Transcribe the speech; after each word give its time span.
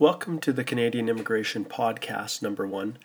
Welcome 0.00 0.38
to 0.42 0.52
the 0.52 0.62
Canadian 0.62 1.08
Immigration 1.08 1.64
Podcast, 1.64 2.40
number 2.40 2.64
one. 2.64 2.98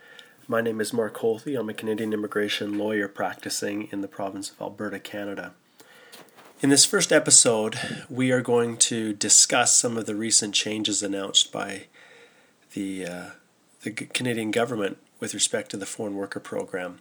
My 0.48 0.62
name 0.62 0.80
is 0.80 0.94
Mark 0.94 1.18
Holthe. 1.18 1.60
I'm 1.60 1.68
a 1.68 1.74
Canadian 1.74 2.14
immigration 2.14 2.78
lawyer 2.78 3.08
practicing 3.08 3.90
in 3.92 4.02
the 4.02 4.08
province 4.08 4.52
of 4.52 4.62
Alberta, 4.62 5.00
Canada. 5.00 5.54
In 6.62 6.70
this 6.70 6.86
first 6.86 7.12
episode, 7.12 7.80
we 8.12 8.32
are 8.32 8.44
going 8.44 8.78
to 8.78 9.12
discuss 9.12 9.76
some 9.76 9.98
of 9.98 10.06
the 10.06 10.14
recent 10.14 10.54
changes 10.54 11.02
announced 11.02 11.52
by 11.52 11.86
the, 12.76 13.08
uh, 13.08 13.26
the 13.82 13.90
Canadian 13.90 14.52
government 14.52 15.00
with 15.20 15.34
respect 15.34 15.72
to 15.72 15.78
the 15.78 15.88
foreign 15.88 16.14
worker 16.14 16.40
program. 16.40 17.00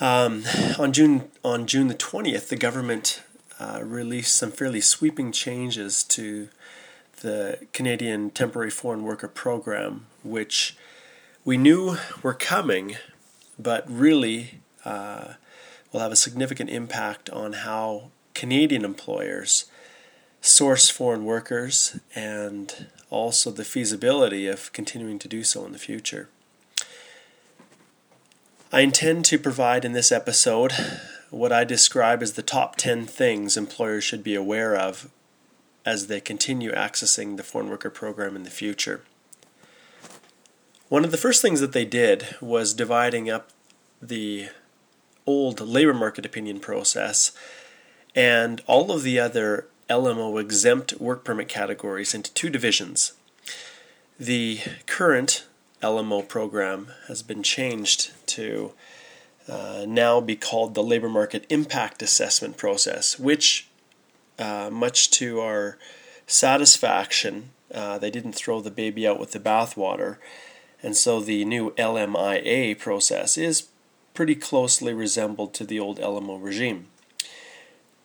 Um, 0.00 0.42
on 0.76 0.92
June 0.92 1.30
on 1.44 1.68
June 1.68 1.86
the 1.86 1.94
twentieth, 1.94 2.48
the 2.48 2.56
government 2.56 3.22
uh, 3.60 3.78
released 3.84 4.34
some 4.34 4.50
fairly 4.50 4.80
sweeping 4.80 5.30
changes 5.30 6.02
to 6.02 6.48
the 7.24 7.66
Canadian 7.72 8.28
Temporary 8.30 8.70
Foreign 8.70 9.02
Worker 9.02 9.28
Program, 9.28 10.04
which 10.22 10.76
we 11.42 11.56
knew 11.56 11.96
were 12.22 12.34
coming, 12.34 12.96
but 13.58 13.90
really 13.90 14.60
uh, 14.84 15.32
will 15.90 16.00
have 16.00 16.12
a 16.12 16.16
significant 16.16 16.68
impact 16.68 17.30
on 17.30 17.54
how 17.54 18.10
Canadian 18.34 18.84
employers 18.84 19.64
source 20.42 20.90
foreign 20.90 21.24
workers 21.24 21.98
and 22.14 22.88
also 23.08 23.50
the 23.50 23.64
feasibility 23.64 24.46
of 24.46 24.70
continuing 24.74 25.18
to 25.18 25.26
do 25.26 25.42
so 25.42 25.64
in 25.64 25.72
the 25.72 25.78
future. 25.78 26.28
I 28.70 28.80
intend 28.80 29.24
to 29.26 29.38
provide 29.38 29.86
in 29.86 29.92
this 29.92 30.12
episode 30.12 30.72
what 31.30 31.52
I 31.52 31.64
describe 31.64 32.22
as 32.22 32.34
the 32.34 32.42
top 32.42 32.76
10 32.76 33.06
things 33.06 33.56
employers 33.56 34.04
should 34.04 34.22
be 34.22 34.34
aware 34.34 34.76
of 34.76 35.08
as 35.84 36.06
they 36.06 36.20
continue 36.20 36.72
accessing 36.72 37.36
the 37.36 37.42
foreign 37.42 37.68
worker 37.68 37.90
program 37.90 38.36
in 38.36 38.42
the 38.42 38.50
future. 38.50 39.02
One 40.88 41.04
of 41.04 41.10
the 41.10 41.16
first 41.16 41.42
things 41.42 41.60
that 41.60 41.72
they 41.72 41.84
did 41.84 42.36
was 42.40 42.74
dividing 42.74 43.30
up 43.30 43.50
the 44.00 44.48
old 45.26 45.60
labor 45.60 45.94
market 45.94 46.26
opinion 46.26 46.60
process 46.60 47.32
and 48.14 48.62
all 48.66 48.92
of 48.92 49.02
the 49.02 49.18
other 49.18 49.66
LMO 49.88 50.40
exempt 50.40 50.94
work 51.00 51.24
permit 51.24 51.48
categories 51.48 52.14
into 52.14 52.32
two 52.32 52.50
divisions. 52.50 53.14
The 54.18 54.60
current 54.86 55.46
LMO 55.82 56.26
program 56.26 56.88
has 57.08 57.22
been 57.22 57.42
changed 57.42 58.12
to 58.28 58.72
uh, 59.48 59.84
now 59.86 60.20
be 60.20 60.36
called 60.36 60.74
the 60.74 60.82
labor 60.82 61.08
market 61.08 61.44
impact 61.50 62.02
assessment 62.02 62.56
process, 62.56 63.18
which 63.18 63.68
uh, 64.38 64.70
much 64.72 65.10
to 65.12 65.40
our 65.40 65.78
satisfaction, 66.26 67.50
uh, 67.72 67.98
they 67.98 68.10
didn't 68.10 68.34
throw 68.34 68.60
the 68.60 68.70
baby 68.70 69.06
out 69.06 69.20
with 69.20 69.32
the 69.32 69.40
bathwater. 69.40 70.16
And 70.82 70.96
so 70.96 71.20
the 71.20 71.44
new 71.44 71.70
LMIA 71.72 72.78
process 72.78 73.38
is 73.38 73.68
pretty 74.12 74.34
closely 74.34 74.94
resembled 74.94 75.54
to 75.54 75.64
the 75.64 75.80
old 75.80 75.98
LMO 75.98 76.42
regime. 76.42 76.86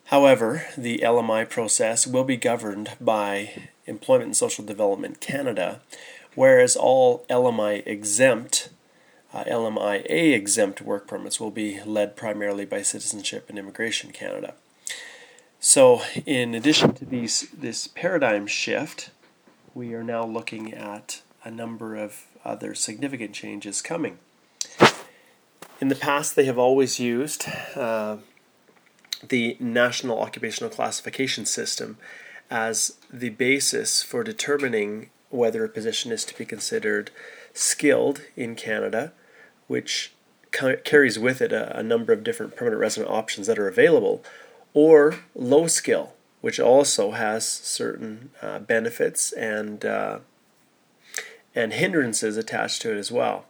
However, 0.05 0.65
the 0.75 0.99
LMI 0.99 1.47
process 1.47 2.07
will 2.07 2.23
be 2.23 2.35
governed 2.35 2.93
by 2.99 3.69
Employment 3.85 4.25
and 4.25 4.37
Social 4.37 4.65
Development 4.65 5.19
Canada, 5.19 5.81
whereas 6.33 6.75
all 6.75 7.25
LMI 7.29 7.85
exempt, 7.85 8.69
uh, 9.31 9.43
LMIA 9.43 10.33
exempt 10.33 10.81
work 10.81 11.05
permits 11.07 11.39
will 11.39 11.51
be 11.51 11.79
led 11.83 12.15
primarily 12.15 12.65
by 12.65 12.81
Citizenship 12.81 13.45
and 13.49 13.59
Immigration 13.59 14.11
Canada. 14.11 14.55
So, 15.61 16.01
in 16.25 16.55
addition 16.55 16.93
to 16.93 17.05
these 17.05 17.49
this 17.51 17.87
paradigm 17.87 18.47
shift, 18.47 19.09
we 19.73 19.93
are 19.93 20.03
now 20.03 20.25
looking 20.25 20.73
at 20.73 21.21
a 21.43 21.51
number 21.51 21.97
of 21.97 22.27
other 22.45 22.73
significant 22.73 23.33
changes 23.33 23.81
coming. 23.81 24.19
In 25.81 25.89
the 25.89 25.95
past, 25.95 26.37
they 26.37 26.45
have 26.45 26.57
always 26.57 26.99
used 26.99 27.45
uh, 27.75 28.17
the 29.27 29.57
National 29.59 30.19
Occupational 30.21 30.69
Classification 30.69 31.45
System 31.45 31.97
as 32.49 32.97
the 33.11 33.29
basis 33.29 34.01
for 34.01 34.23
determining 34.23 35.09
whether 35.29 35.65
a 35.65 35.69
position 35.69 36.13
is 36.13 36.23
to 36.25 36.37
be 36.37 36.45
considered 36.45 37.11
skilled 37.53 38.21
in 38.37 38.55
Canada, 38.55 39.11
which 39.67 40.13
ca- 40.51 40.77
carries 40.85 41.19
with 41.19 41.41
it 41.41 41.51
a, 41.51 41.77
a 41.77 41.83
number 41.83 42.13
of 42.13 42.23
different 42.23 42.55
permanent 42.55 42.79
resident 42.79 43.11
options 43.11 43.45
that 43.47 43.59
are 43.59 43.67
available 43.67 44.23
or 44.73 45.19
low 45.35 45.67
skill, 45.67 46.13
which 46.41 46.59
also 46.59 47.11
has 47.11 47.47
certain 47.47 48.31
uh, 48.41 48.59
benefits 48.59 49.31
and 49.31 49.85
uh, 49.85 50.19
and 51.55 51.73
hindrances 51.73 52.37
attached 52.37 52.81
to 52.81 52.91
it 52.91 52.97
as 52.97 53.11
well. 53.11 53.45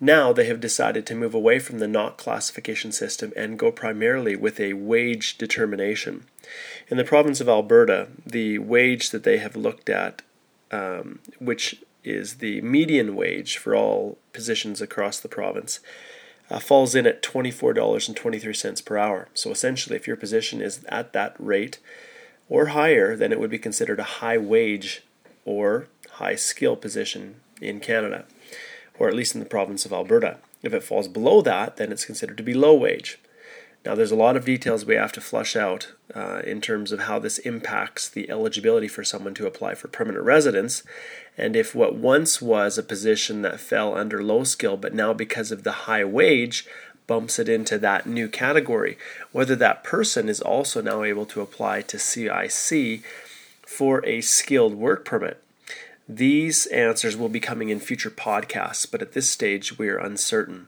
Now 0.00 0.32
they 0.32 0.46
have 0.46 0.60
decided 0.60 1.04
to 1.06 1.14
move 1.14 1.34
away 1.34 1.58
from 1.58 1.78
the 1.78 1.86
NOC 1.86 2.16
classification 2.16 2.90
system 2.90 3.32
and 3.36 3.58
go 3.58 3.70
primarily 3.70 4.34
with 4.34 4.58
a 4.58 4.72
wage 4.72 5.36
determination. 5.36 6.24
In 6.88 6.96
the 6.96 7.04
province 7.04 7.40
of 7.40 7.48
Alberta, 7.48 8.08
the 8.24 8.58
wage 8.58 9.10
that 9.10 9.24
they 9.24 9.38
have 9.38 9.56
looked 9.56 9.90
at, 9.90 10.22
um, 10.70 11.18
which 11.38 11.82
is 12.02 12.36
the 12.36 12.62
median 12.62 13.14
wage 13.14 13.58
for 13.58 13.76
all 13.76 14.16
positions 14.32 14.80
across 14.80 15.20
the 15.20 15.28
province, 15.28 15.80
uh, 16.50 16.58
falls 16.58 16.94
in 16.94 17.06
at 17.06 17.22
$24.23 17.22 18.84
per 18.84 18.98
hour. 18.98 19.28
So 19.34 19.50
essentially, 19.50 19.96
if 19.96 20.06
your 20.06 20.16
position 20.16 20.60
is 20.60 20.84
at 20.88 21.12
that 21.12 21.36
rate 21.38 21.78
or 22.48 22.66
higher, 22.66 23.14
then 23.16 23.32
it 23.32 23.38
would 23.38 23.50
be 23.50 23.58
considered 23.58 24.00
a 24.00 24.04
high 24.04 24.38
wage 24.38 25.02
or 25.44 25.86
high 26.12 26.34
skill 26.34 26.76
position 26.76 27.36
in 27.60 27.80
Canada, 27.80 28.24
or 28.98 29.08
at 29.08 29.14
least 29.14 29.34
in 29.34 29.40
the 29.40 29.46
province 29.46 29.84
of 29.84 29.92
Alberta. 29.92 30.38
If 30.62 30.74
it 30.74 30.82
falls 30.82 31.08
below 31.08 31.40
that, 31.42 31.76
then 31.76 31.92
it's 31.92 32.04
considered 32.04 32.36
to 32.36 32.42
be 32.42 32.54
low 32.54 32.74
wage. 32.74 33.18
Now, 33.84 33.94
there's 33.94 34.10
a 34.10 34.16
lot 34.16 34.36
of 34.36 34.44
details 34.44 34.84
we 34.84 34.96
have 34.96 35.12
to 35.12 35.22
flush 35.22 35.56
out 35.56 35.92
uh, 36.14 36.42
in 36.44 36.60
terms 36.60 36.92
of 36.92 37.00
how 37.00 37.18
this 37.18 37.38
impacts 37.38 38.10
the 38.10 38.28
eligibility 38.28 38.88
for 38.88 39.02
someone 39.02 39.32
to 39.34 39.46
apply 39.46 39.74
for 39.74 39.88
permanent 39.88 40.24
residence, 40.24 40.82
and 41.38 41.56
if 41.56 41.74
what 41.74 41.94
once 41.94 42.42
was 42.42 42.76
a 42.76 42.82
position 42.82 43.40
that 43.40 43.58
fell 43.58 43.96
under 43.96 44.22
low 44.22 44.44
skill, 44.44 44.76
but 44.76 44.92
now 44.92 45.14
because 45.14 45.50
of 45.50 45.62
the 45.62 45.72
high 45.72 46.04
wage, 46.04 46.66
bumps 47.06 47.38
it 47.38 47.48
into 47.48 47.78
that 47.78 48.06
new 48.06 48.28
category, 48.28 48.98
whether 49.32 49.56
that 49.56 49.82
person 49.82 50.28
is 50.28 50.40
also 50.40 50.82
now 50.82 51.02
able 51.02 51.26
to 51.26 51.40
apply 51.40 51.80
to 51.80 51.98
CIC 51.98 53.02
for 53.62 54.04
a 54.04 54.20
skilled 54.20 54.74
work 54.74 55.04
permit. 55.04 55.42
These 56.08 56.66
answers 56.66 57.16
will 57.16 57.28
be 57.28 57.40
coming 57.40 57.68
in 57.68 57.80
future 57.80 58.10
podcasts, 58.10 58.88
but 58.88 59.00
at 59.00 59.12
this 59.12 59.30
stage 59.30 59.78
we 59.78 59.88
are 59.88 59.96
uncertain. 59.96 60.66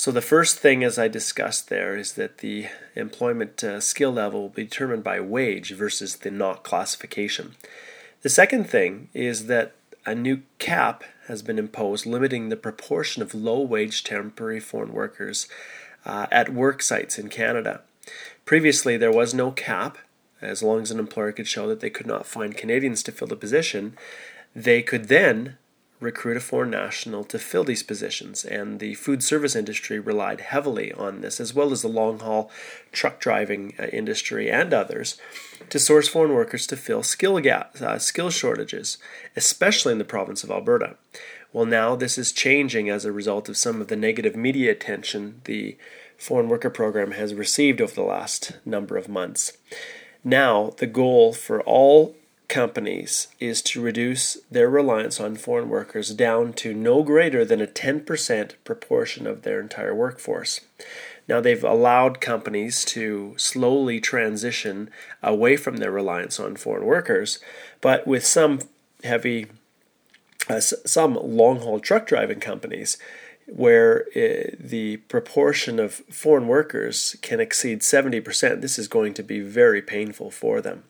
So, 0.00 0.10
the 0.10 0.22
first 0.22 0.56
thing, 0.56 0.82
as 0.82 0.98
I 0.98 1.08
discussed 1.08 1.68
there, 1.68 1.94
is 1.94 2.14
that 2.14 2.38
the 2.38 2.68
employment 2.96 3.62
uh, 3.62 3.80
skill 3.80 4.10
level 4.10 4.40
will 4.40 4.48
be 4.48 4.64
determined 4.64 5.04
by 5.04 5.20
wage 5.20 5.72
versus 5.72 6.16
the 6.16 6.30
NOC 6.30 6.62
classification. 6.62 7.54
The 8.22 8.30
second 8.30 8.70
thing 8.70 9.10
is 9.12 9.44
that 9.48 9.74
a 10.06 10.14
new 10.14 10.40
cap 10.58 11.04
has 11.26 11.42
been 11.42 11.58
imposed 11.58 12.06
limiting 12.06 12.48
the 12.48 12.56
proportion 12.56 13.22
of 13.22 13.34
low 13.34 13.60
wage 13.60 14.02
temporary 14.02 14.58
foreign 14.58 14.94
workers 14.94 15.48
uh, 16.06 16.26
at 16.32 16.54
work 16.54 16.80
sites 16.80 17.18
in 17.18 17.28
Canada. 17.28 17.82
Previously, 18.46 18.96
there 18.96 19.12
was 19.12 19.34
no 19.34 19.50
cap. 19.50 19.98
As 20.40 20.62
long 20.62 20.80
as 20.80 20.90
an 20.90 20.98
employer 20.98 21.32
could 21.32 21.46
show 21.46 21.68
that 21.68 21.80
they 21.80 21.90
could 21.90 22.06
not 22.06 22.24
find 22.24 22.56
Canadians 22.56 23.02
to 23.02 23.12
fill 23.12 23.28
the 23.28 23.36
position, 23.36 23.98
they 24.56 24.80
could 24.80 25.08
then 25.08 25.58
recruit 26.00 26.36
a 26.36 26.40
foreign 26.40 26.70
national 26.70 27.24
to 27.24 27.38
fill 27.38 27.62
these 27.62 27.82
positions, 27.82 28.44
and 28.44 28.80
the 28.80 28.94
food 28.94 29.22
service 29.22 29.54
industry 29.54 29.98
relied 29.98 30.40
heavily 30.40 30.92
on 30.92 31.20
this, 31.20 31.38
as 31.38 31.54
well 31.54 31.72
as 31.72 31.82
the 31.82 31.88
long 31.88 32.18
haul 32.20 32.50
truck 32.90 33.20
driving 33.20 33.74
uh, 33.78 33.84
industry 33.86 34.50
and 34.50 34.72
others, 34.72 35.20
to 35.68 35.78
source 35.78 36.08
foreign 36.08 36.32
workers 36.32 36.66
to 36.66 36.76
fill 36.76 37.02
skill 37.02 37.38
gaps, 37.38 37.82
uh, 37.82 37.98
skill 37.98 38.30
shortages, 38.30 38.98
especially 39.36 39.92
in 39.92 39.98
the 39.98 40.04
province 40.04 40.42
of 40.42 40.50
Alberta. 40.50 40.96
Well, 41.52 41.66
now 41.66 41.96
this 41.96 42.16
is 42.16 42.32
changing 42.32 42.88
as 42.88 43.04
a 43.04 43.12
result 43.12 43.48
of 43.48 43.56
some 43.56 43.80
of 43.80 43.88
the 43.88 43.96
negative 43.96 44.36
media 44.36 44.72
attention 44.72 45.42
the 45.44 45.76
foreign 46.16 46.48
worker 46.48 46.70
program 46.70 47.12
has 47.12 47.34
received 47.34 47.80
over 47.80 47.94
the 47.94 48.02
last 48.02 48.58
number 48.64 48.96
of 48.96 49.08
months. 49.08 49.56
Now, 50.22 50.74
the 50.76 50.86
goal 50.86 51.32
for 51.32 51.62
all 51.62 52.14
companies 52.50 53.28
is 53.38 53.62
to 53.62 53.80
reduce 53.80 54.34
their 54.50 54.68
reliance 54.68 55.18
on 55.18 55.36
foreign 55.36 55.70
workers 55.70 56.12
down 56.12 56.52
to 56.52 56.74
no 56.74 57.02
greater 57.02 57.44
than 57.44 57.62
a 57.62 57.66
10% 57.66 58.54
proportion 58.64 59.26
of 59.26 59.42
their 59.42 59.60
entire 59.60 59.94
workforce. 59.94 60.60
Now, 61.28 61.40
they've 61.40 61.64
allowed 61.64 62.20
companies 62.20 62.84
to 62.86 63.34
slowly 63.38 64.00
transition 64.00 64.90
away 65.22 65.56
from 65.56 65.76
their 65.76 65.92
reliance 65.92 66.40
on 66.40 66.56
foreign 66.56 66.84
workers, 66.84 67.38
but 67.80 68.06
with 68.06 68.26
some 68.26 68.58
heavy, 69.04 69.46
uh, 70.48 70.60
some 70.60 71.14
long 71.14 71.60
haul 71.60 71.78
truck 71.78 72.06
driving 72.06 72.40
companies, 72.40 72.98
where 73.46 74.06
uh, 74.16 74.50
the 74.58 74.98
proportion 75.08 75.78
of 75.78 75.94
foreign 76.10 76.48
workers 76.48 77.16
can 77.22 77.38
exceed 77.38 77.80
70%, 77.80 78.60
this 78.60 78.78
is 78.78 78.88
going 78.88 79.14
to 79.14 79.22
be 79.22 79.40
very 79.40 79.80
painful 79.80 80.32
for 80.32 80.60
them. 80.60 80.82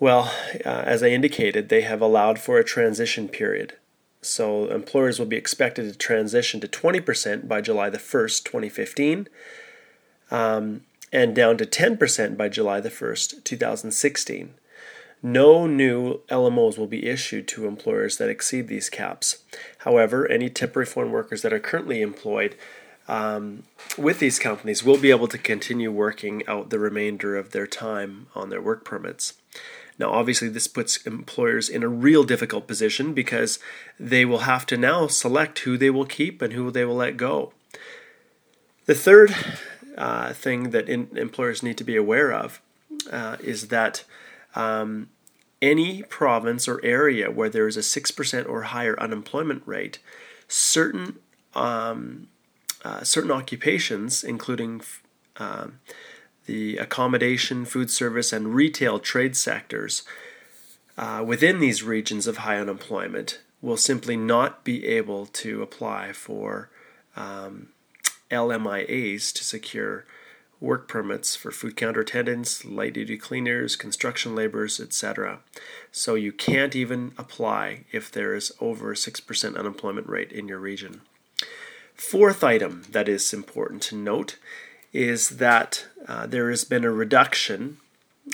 Well, 0.00 0.32
uh, 0.64 0.68
as 0.68 1.02
I 1.02 1.08
indicated, 1.08 1.68
they 1.68 1.82
have 1.82 2.00
allowed 2.00 2.38
for 2.38 2.58
a 2.58 2.64
transition 2.64 3.28
period. 3.28 3.74
So 4.20 4.68
employers 4.68 5.18
will 5.18 5.26
be 5.26 5.36
expected 5.36 5.90
to 5.90 5.98
transition 5.98 6.60
to 6.60 6.68
20% 6.68 7.48
by 7.48 7.60
July 7.60 7.90
the 7.90 7.98
1st, 7.98 8.44
2015, 8.44 9.28
um, 10.30 10.82
and 11.12 11.34
down 11.34 11.56
to 11.58 11.64
10% 11.64 12.36
by 12.36 12.48
July 12.48 12.80
the 12.80 12.90
1st, 12.90 13.42
2016. 13.44 14.54
No 15.20 15.66
new 15.66 16.20
LMOs 16.28 16.78
will 16.78 16.86
be 16.86 17.06
issued 17.06 17.48
to 17.48 17.66
employers 17.66 18.18
that 18.18 18.28
exceed 18.28 18.68
these 18.68 18.88
caps. 18.88 19.38
However, 19.78 20.30
any 20.30 20.48
temporary 20.48 20.86
foreign 20.86 21.10
workers 21.10 21.42
that 21.42 21.52
are 21.52 21.58
currently 21.58 22.02
employed 22.02 22.54
um, 23.08 23.64
with 23.96 24.20
these 24.20 24.38
companies 24.38 24.84
will 24.84 24.98
be 24.98 25.10
able 25.10 25.28
to 25.28 25.38
continue 25.38 25.90
working 25.90 26.46
out 26.46 26.70
the 26.70 26.78
remainder 26.78 27.36
of 27.36 27.50
their 27.50 27.66
time 27.66 28.26
on 28.34 28.50
their 28.50 28.60
work 28.60 28.84
permits. 28.84 29.34
Now, 29.98 30.10
obviously, 30.10 30.48
this 30.48 30.68
puts 30.68 30.98
employers 30.98 31.68
in 31.68 31.82
a 31.82 31.88
real 31.88 32.24
difficult 32.24 32.66
position 32.66 33.14
because 33.14 33.58
they 33.98 34.24
will 34.24 34.40
have 34.40 34.64
to 34.66 34.76
now 34.76 35.08
select 35.08 35.60
who 35.60 35.76
they 35.76 35.90
will 35.90 36.06
keep 36.06 36.40
and 36.40 36.52
who 36.52 36.70
they 36.70 36.84
will 36.84 36.94
let 36.94 37.16
go. 37.16 37.52
The 38.86 38.94
third 38.94 39.34
uh, 39.96 40.32
thing 40.32 40.70
that 40.70 40.88
in, 40.88 41.08
employers 41.16 41.62
need 41.62 41.76
to 41.78 41.84
be 41.84 41.96
aware 41.96 42.32
of 42.32 42.60
uh, 43.10 43.36
is 43.40 43.68
that 43.68 44.04
um, 44.54 45.10
any 45.60 46.02
province 46.04 46.68
or 46.68 46.82
area 46.84 47.30
where 47.30 47.50
there 47.50 47.66
is 47.66 47.76
a 47.76 47.80
6% 47.80 48.48
or 48.48 48.62
higher 48.62 48.98
unemployment 49.00 49.62
rate, 49.66 49.98
certain 50.46 51.18
um, 51.54 52.28
uh, 52.84 53.02
certain 53.02 53.30
occupations, 53.32 54.22
including 54.22 54.80
um, 55.38 55.80
the 56.48 56.78
accommodation, 56.78 57.66
food 57.66 57.90
service, 57.90 58.32
and 58.32 58.54
retail 58.54 58.98
trade 58.98 59.36
sectors 59.36 60.02
uh, 60.96 61.22
within 61.24 61.60
these 61.60 61.82
regions 61.82 62.26
of 62.26 62.38
high 62.38 62.56
unemployment, 62.56 63.38
will 63.60 63.76
simply 63.76 64.16
not 64.16 64.64
be 64.64 64.86
able 64.86 65.26
to 65.26 65.62
apply 65.62 66.12
for 66.12 66.70
um, 67.16 67.68
LMIAs 68.30 69.30
to 69.34 69.44
secure 69.44 70.06
work 70.58 70.88
permits 70.88 71.36
for 71.36 71.50
food 71.50 71.76
counter 71.76 72.00
attendants, 72.00 72.64
light 72.64 72.94
duty 72.94 73.18
cleaners, 73.18 73.76
construction 73.76 74.34
laborers, 74.34 74.80
etc. 74.80 75.40
So 75.92 76.14
you 76.14 76.32
can't 76.32 76.74
even 76.74 77.12
apply 77.18 77.84
if 77.92 78.10
there 78.10 78.34
is 78.34 78.52
over 78.58 78.92
a 78.92 78.96
6% 78.96 79.56
unemployment 79.56 80.08
rate 80.08 80.32
in 80.32 80.48
your 80.48 80.58
region. 80.58 81.02
Fourth 81.94 82.42
item 82.42 82.84
that 82.90 83.06
is 83.06 83.34
important 83.34 83.82
to 83.82 83.96
note 83.96 84.38
is 84.92 85.30
that 85.30 85.86
uh, 86.06 86.26
there 86.26 86.50
has 86.50 86.64
been 86.64 86.84
a 86.84 86.90
reduction 86.90 87.78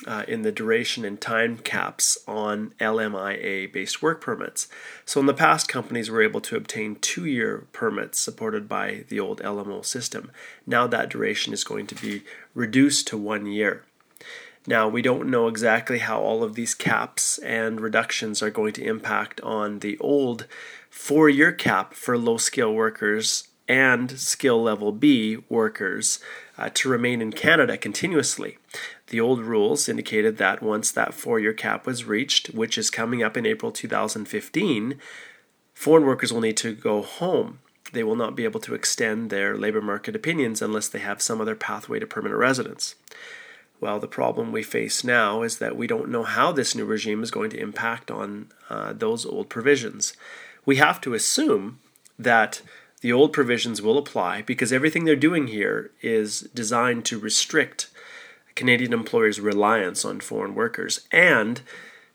uh, 0.06 0.24
in 0.26 0.42
the 0.42 0.52
duration 0.52 1.04
and 1.04 1.20
time 1.20 1.58
caps 1.58 2.18
on 2.26 2.72
LMIA 2.80 3.72
based 3.72 4.02
work 4.02 4.20
permits. 4.20 4.68
So, 5.04 5.20
in 5.20 5.26
the 5.26 5.34
past, 5.34 5.68
companies 5.68 6.10
were 6.10 6.22
able 6.22 6.40
to 6.42 6.56
obtain 6.56 6.96
two 6.96 7.26
year 7.26 7.66
permits 7.72 8.20
supported 8.20 8.68
by 8.68 9.04
the 9.08 9.20
old 9.20 9.40
LMO 9.42 9.84
system. 9.84 10.30
Now, 10.66 10.86
that 10.86 11.10
duration 11.10 11.52
is 11.52 11.64
going 11.64 11.86
to 11.88 11.94
be 11.94 12.22
reduced 12.54 13.06
to 13.08 13.18
one 13.18 13.46
year. 13.46 13.84
Now, 14.66 14.88
we 14.88 15.02
don't 15.02 15.30
know 15.30 15.46
exactly 15.46 15.98
how 15.98 16.20
all 16.20 16.42
of 16.42 16.54
these 16.54 16.74
caps 16.74 17.38
and 17.38 17.80
reductions 17.80 18.42
are 18.42 18.50
going 18.50 18.72
to 18.74 18.84
impact 18.84 19.40
on 19.42 19.80
the 19.80 19.98
old 19.98 20.46
four 20.88 21.28
year 21.28 21.52
cap 21.52 21.92
for 21.94 22.16
low 22.16 22.38
skill 22.38 22.72
workers 22.72 23.48
and 23.68 24.18
skill 24.18 24.62
level 24.62 24.92
B 24.92 25.38
workers 25.48 26.18
uh, 26.56 26.70
to 26.74 26.88
remain 26.88 27.20
in 27.20 27.32
Canada 27.32 27.76
continuously. 27.76 28.58
The 29.08 29.20
old 29.20 29.40
rules 29.40 29.88
indicated 29.88 30.38
that 30.38 30.62
once 30.62 30.90
that 30.92 31.14
four 31.14 31.38
year 31.40 31.52
cap 31.52 31.86
was 31.86 32.04
reached, 32.04 32.48
which 32.48 32.78
is 32.78 32.90
coming 32.90 33.22
up 33.22 33.36
in 33.36 33.46
April 33.46 33.72
2015, 33.72 34.98
foreign 35.74 36.04
workers 36.06 36.32
will 36.32 36.40
need 36.40 36.56
to 36.58 36.74
go 36.74 37.02
home. 37.02 37.58
They 37.92 38.04
will 38.04 38.16
not 38.16 38.34
be 38.34 38.44
able 38.44 38.60
to 38.60 38.74
extend 38.74 39.30
their 39.30 39.56
labour 39.56 39.82
market 39.82 40.16
opinions 40.16 40.62
unless 40.62 40.88
they 40.88 40.98
have 41.00 41.22
some 41.22 41.40
other 41.40 41.54
pathway 41.54 41.98
to 41.98 42.06
permanent 42.06 42.38
residence. 42.38 42.94
Well, 43.80 44.00
the 44.00 44.08
problem 44.08 44.50
we 44.50 44.62
face 44.62 45.04
now 45.04 45.42
is 45.42 45.58
that 45.58 45.76
we 45.76 45.86
don't 45.86 46.08
know 46.08 46.22
how 46.22 46.52
this 46.52 46.74
new 46.74 46.84
regime 46.84 47.22
is 47.22 47.30
going 47.30 47.50
to 47.50 47.60
impact 47.60 48.10
on 48.10 48.50
uh, 48.70 48.94
those 48.94 49.26
old 49.26 49.48
provisions. 49.48 50.14
We 50.64 50.76
have 50.76 51.00
to 51.02 51.14
assume 51.14 51.80
that 52.18 52.62
the 53.04 53.12
old 53.12 53.34
provisions 53.34 53.82
will 53.82 53.98
apply 53.98 54.40
because 54.40 54.72
everything 54.72 55.04
they're 55.04 55.14
doing 55.14 55.48
here 55.48 55.90
is 56.00 56.40
designed 56.54 57.04
to 57.04 57.18
restrict 57.18 57.90
Canadian 58.54 58.94
employers' 58.94 59.38
reliance 59.38 60.06
on 60.06 60.20
foreign 60.20 60.54
workers 60.54 61.06
and 61.12 61.60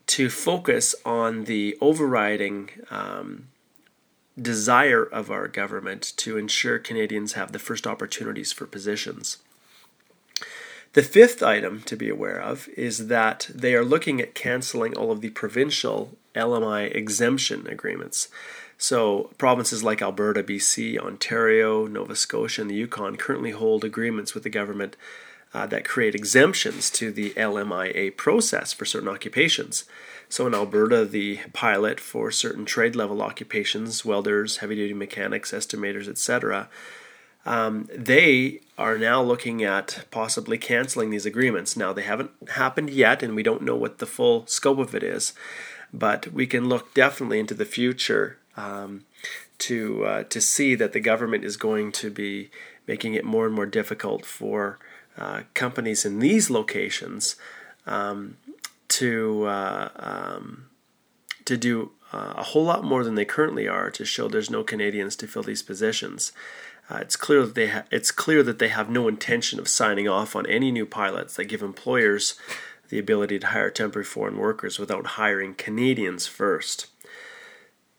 to 0.08 0.28
focus 0.28 0.96
on 1.04 1.44
the 1.44 1.78
overriding 1.80 2.70
um, 2.90 3.46
desire 4.36 5.04
of 5.04 5.30
our 5.30 5.46
government 5.46 6.12
to 6.16 6.36
ensure 6.36 6.80
Canadians 6.80 7.34
have 7.34 7.52
the 7.52 7.60
first 7.60 7.86
opportunities 7.86 8.50
for 8.52 8.66
positions. 8.66 9.36
The 10.94 11.04
fifth 11.04 11.40
item 11.40 11.82
to 11.82 11.94
be 11.94 12.08
aware 12.08 12.40
of 12.40 12.68
is 12.76 13.06
that 13.06 13.48
they 13.54 13.76
are 13.76 13.84
looking 13.84 14.20
at 14.20 14.34
canceling 14.34 14.96
all 14.96 15.12
of 15.12 15.20
the 15.20 15.30
provincial 15.30 16.18
LMI 16.34 16.92
exemption 16.92 17.68
agreements. 17.68 18.26
So, 18.82 19.28
provinces 19.36 19.84
like 19.84 20.00
Alberta, 20.00 20.42
BC, 20.42 20.98
Ontario, 20.98 21.86
Nova 21.86 22.16
Scotia, 22.16 22.62
and 22.62 22.70
the 22.70 22.74
Yukon 22.74 23.16
currently 23.16 23.50
hold 23.50 23.84
agreements 23.84 24.32
with 24.32 24.42
the 24.42 24.48
government 24.48 24.96
uh, 25.52 25.66
that 25.66 25.84
create 25.84 26.14
exemptions 26.14 26.88
to 26.92 27.12
the 27.12 27.34
LMIA 27.36 28.16
process 28.16 28.72
for 28.72 28.86
certain 28.86 29.10
occupations. 29.10 29.84
So, 30.30 30.46
in 30.46 30.54
Alberta, 30.54 31.04
the 31.04 31.40
pilot 31.52 32.00
for 32.00 32.30
certain 32.30 32.64
trade 32.64 32.96
level 32.96 33.20
occupations, 33.20 34.02
welders, 34.02 34.56
heavy 34.56 34.76
duty 34.76 34.94
mechanics, 34.94 35.52
estimators, 35.52 36.08
etc., 36.08 36.70
um, 37.44 37.86
they 37.94 38.60
are 38.78 38.96
now 38.96 39.22
looking 39.22 39.62
at 39.62 40.06
possibly 40.10 40.56
canceling 40.56 41.10
these 41.10 41.26
agreements. 41.26 41.76
Now, 41.76 41.92
they 41.92 42.02
haven't 42.02 42.30
happened 42.52 42.88
yet, 42.88 43.22
and 43.22 43.36
we 43.36 43.42
don't 43.42 43.60
know 43.60 43.76
what 43.76 43.98
the 43.98 44.06
full 44.06 44.46
scope 44.46 44.78
of 44.78 44.94
it 44.94 45.02
is, 45.02 45.34
but 45.92 46.32
we 46.32 46.46
can 46.46 46.66
look 46.66 46.94
definitely 46.94 47.40
into 47.40 47.52
the 47.52 47.66
future 47.66 48.38
um, 48.60 49.04
to 49.58 50.04
uh, 50.04 50.22
to 50.24 50.40
see 50.40 50.74
that 50.74 50.92
the 50.92 51.00
government 51.00 51.44
is 51.44 51.56
going 51.56 51.92
to 51.92 52.10
be 52.10 52.50
making 52.86 53.14
it 53.14 53.24
more 53.24 53.46
and 53.46 53.54
more 53.54 53.66
difficult 53.66 54.24
for 54.24 54.78
uh, 55.16 55.42
companies 55.54 56.04
in 56.04 56.18
these 56.18 56.50
locations 56.50 57.36
um, 57.86 58.36
to 58.88 59.44
uh, 59.44 59.88
um, 59.96 60.66
to 61.44 61.56
do 61.56 61.92
uh, 62.12 62.34
a 62.36 62.42
whole 62.42 62.64
lot 62.64 62.84
more 62.84 63.04
than 63.04 63.14
they 63.14 63.24
currently 63.24 63.68
are 63.68 63.90
to 63.90 64.04
show 64.04 64.28
there's 64.28 64.50
no 64.50 64.64
Canadians 64.64 65.16
to 65.16 65.26
fill 65.26 65.42
these 65.42 65.62
positions. 65.62 66.32
Uh, 66.88 66.96
it's 66.96 67.16
clear 67.16 67.46
that 67.46 67.54
they 67.54 67.68
ha- 67.68 67.84
it's 67.90 68.10
clear 68.10 68.42
that 68.42 68.58
they 68.58 68.68
have 68.68 68.90
no 68.90 69.08
intention 69.08 69.60
of 69.60 69.68
signing 69.68 70.08
off 70.08 70.34
on 70.34 70.46
any 70.46 70.72
new 70.72 70.86
pilots 70.86 71.36
that 71.36 71.44
give 71.44 71.62
employers 71.62 72.34
the 72.88 72.98
ability 72.98 73.38
to 73.38 73.46
hire 73.46 73.70
temporary 73.70 74.04
foreign 74.04 74.36
workers 74.36 74.78
without 74.78 75.06
hiring 75.18 75.54
Canadians 75.54 76.26
first. 76.26 76.88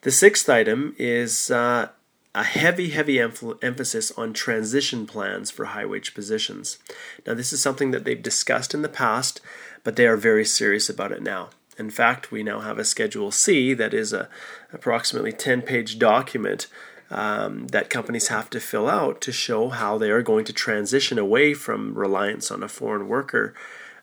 The 0.01 0.11
sixth 0.11 0.49
item 0.49 0.95
is 0.97 1.51
uh, 1.51 1.89
a 2.33 2.43
heavy, 2.43 2.89
heavy 2.89 3.19
emphasis 3.19 4.11
on 4.17 4.33
transition 4.33 5.05
plans 5.05 5.51
for 5.51 5.65
high 5.65 5.85
wage 5.85 6.15
positions. 6.15 6.79
Now, 7.27 7.35
this 7.35 7.53
is 7.53 7.61
something 7.61 7.91
that 7.91 8.03
they've 8.03 8.21
discussed 8.21 8.73
in 8.73 8.81
the 8.81 8.89
past, 8.89 9.41
but 9.83 9.95
they 9.95 10.07
are 10.07 10.17
very 10.17 10.45
serious 10.45 10.89
about 10.89 11.11
it 11.11 11.21
now. 11.21 11.49
In 11.77 11.91
fact, 11.91 12.31
we 12.31 12.41
now 12.41 12.61
have 12.61 12.79
a 12.79 12.85
Schedule 12.85 13.31
C 13.31 13.73
that 13.75 13.93
is 13.93 14.11
a 14.11 14.27
approximately 14.73 15.31
10 15.31 15.61
page 15.61 15.99
document 15.99 16.67
um, 17.11 17.67
that 17.67 17.89
companies 17.89 18.29
have 18.29 18.49
to 18.51 18.59
fill 18.59 18.89
out 18.89 19.21
to 19.21 19.31
show 19.31 19.69
how 19.69 19.97
they 19.97 20.09
are 20.09 20.21
going 20.23 20.45
to 20.45 20.53
transition 20.53 21.19
away 21.19 21.53
from 21.53 21.93
reliance 21.93 22.49
on 22.49 22.63
a 22.63 22.67
foreign 22.67 23.07
worker, 23.07 23.53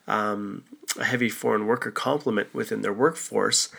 um, 0.07 0.63
a 0.97 1.05
heavy 1.05 1.29
foreign 1.29 1.65
worker 1.65 1.91
complement 1.91 2.53
within 2.53 2.83
their 2.83 2.93
workforce, 2.93 3.69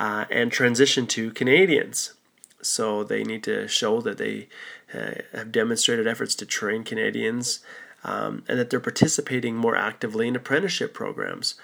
uh, 0.00 0.24
and 0.30 0.50
transition 0.50 1.06
to 1.06 1.30
Canadians. 1.30 2.14
So 2.62 3.04
they 3.04 3.22
need 3.22 3.44
to 3.44 3.68
show 3.68 4.00
that 4.00 4.16
they 4.16 4.48
uh, 4.92 5.22
have 5.32 5.52
demonstrated 5.52 6.06
efforts 6.06 6.34
to 6.36 6.46
train 6.46 6.84
Canadians 6.84 7.60
um, 8.02 8.42
and 8.48 8.58
that 8.58 8.70
they're 8.70 8.80
participating 8.80 9.54
more 9.54 9.76
actively 9.76 10.26
in 10.26 10.34
apprenticeship 10.34 10.94
programs. 10.94 11.54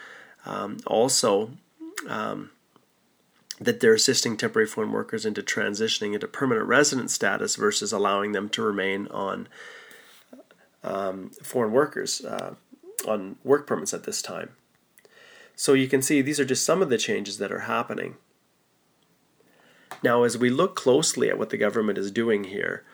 Um, 0.45 0.77
also, 0.87 1.53
um, 2.09 2.51
that 3.59 3.81
they're 3.81 3.95
assisting 3.95 4.37
temporary 4.37 4.67
foreign 4.67 4.93
workers 4.93 5.25
into 5.25 5.43
transitioning 5.43 6.13
into 6.13 6.29
permanent 6.29 6.69
resident 6.69 7.11
status 7.11 7.57
versus 7.57 7.91
allowing 7.91 8.33
them 8.33 8.51
to 8.51 8.61
remain 8.61 9.07
on 9.09 9.49
um, 10.85 11.31
foreign 11.43 11.73
workers 11.73 12.23
uh, 12.23 12.55
on 13.09 13.37
work 13.43 13.67
permits 13.67 13.95
at 13.95 14.05
this 14.05 14.21
time. 14.21 14.51
So 15.55 15.73
you 15.73 15.89
can 15.89 16.03
see 16.03 16.21
these 16.21 16.39
are 16.39 16.45
just 16.45 16.67
some 16.67 16.83
of 16.83 16.91
the 16.91 16.99
changes 16.99 17.39
that 17.39 17.51
are 17.51 17.61
happening. 17.61 18.17
Now, 20.03 20.23
as 20.25 20.37
we 20.39 20.51
look 20.51 20.77
closely 20.77 21.29
at 21.29 21.39
what 21.39 21.51
the 21.51 21.57
government 21.57 21.99
is 21.99 22.11
doing 22.11 22.45
here, 22.45 22.85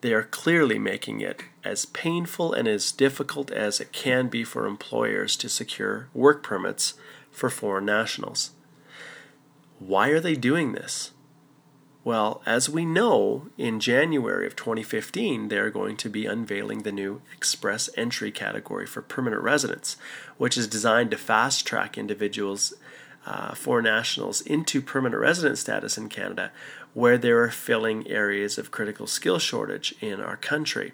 they 0.00 0.12
are 0.12 0.24
clearly 0.24 0.78
making 0.78 1.20
it 1.20 1.44
as 1.64 1.86
painful 1.86 2.52
and 2.52 2.66
as 2.66 2.92
difficult 2.92 3.50
as 3.50 3.80
it 3.80 3.92
can 3.92 4.28
be 4.28 4.42
for 4.44 4.66
employers 4.66 5.36
to 5.36 5.48
secure 5.48 6.08
work 6.12 6.42
permits 6.42 6.94
for 7.30 7.48
foreign 7.48 7.86
nationals. 7.86 8.50
Why 9.78 10.08
are 10.08 10.20
they 10.20 10.34
doing 10.34 10.72
this? 10.72 11.12
Well, 12.04 12.42
as 12.44 12.68
we 12.68 12.84
know, 12.84 13.48
in 13.56 13.78
January 13.78 14.44
of 14.44 14.56
2015, 14.56 15.46
they're 15.46 15.70
going 15.70 15.96
to 15.98 16.08
be 16.08 16.26
unveiling 16.26 16.82
the 16.82 16.90
new 16.90 17.22
Express 17.32 17.88
Entry 17.96 18.32
category 18.32 18.86
for 18.86 19.02
permanent 19.02 19.40
residents, 19.42 19.96
which 20.36 20.58
is 20.58 20.66
designed 20.66 21.12
to 21.12 21.16
fast 21.16 21.64
track 21.64 21.96
individuals, 21.96 22.74
uh, 23.26 23.54
foreign 23.54 23.84
nationals, 23.84 24.40
into 24.42 24.80
permanent 24.80 25.20
resident 25.20 25.58
status 25.58 25.96
in 25.96 26.08
Canada, 26.08 26.50
where 26.94 27.16
they 27.16 27.30
are 27.30 27.48
filling 27.48 28.06
areas 28.08 28.58
of 28.58 28.70
critical 28.70 29.06
skill 29.06 29.38
shortage 29.38 29.94
in 30.00 30.20
our 30.20 30.36
country. 30.36 30.92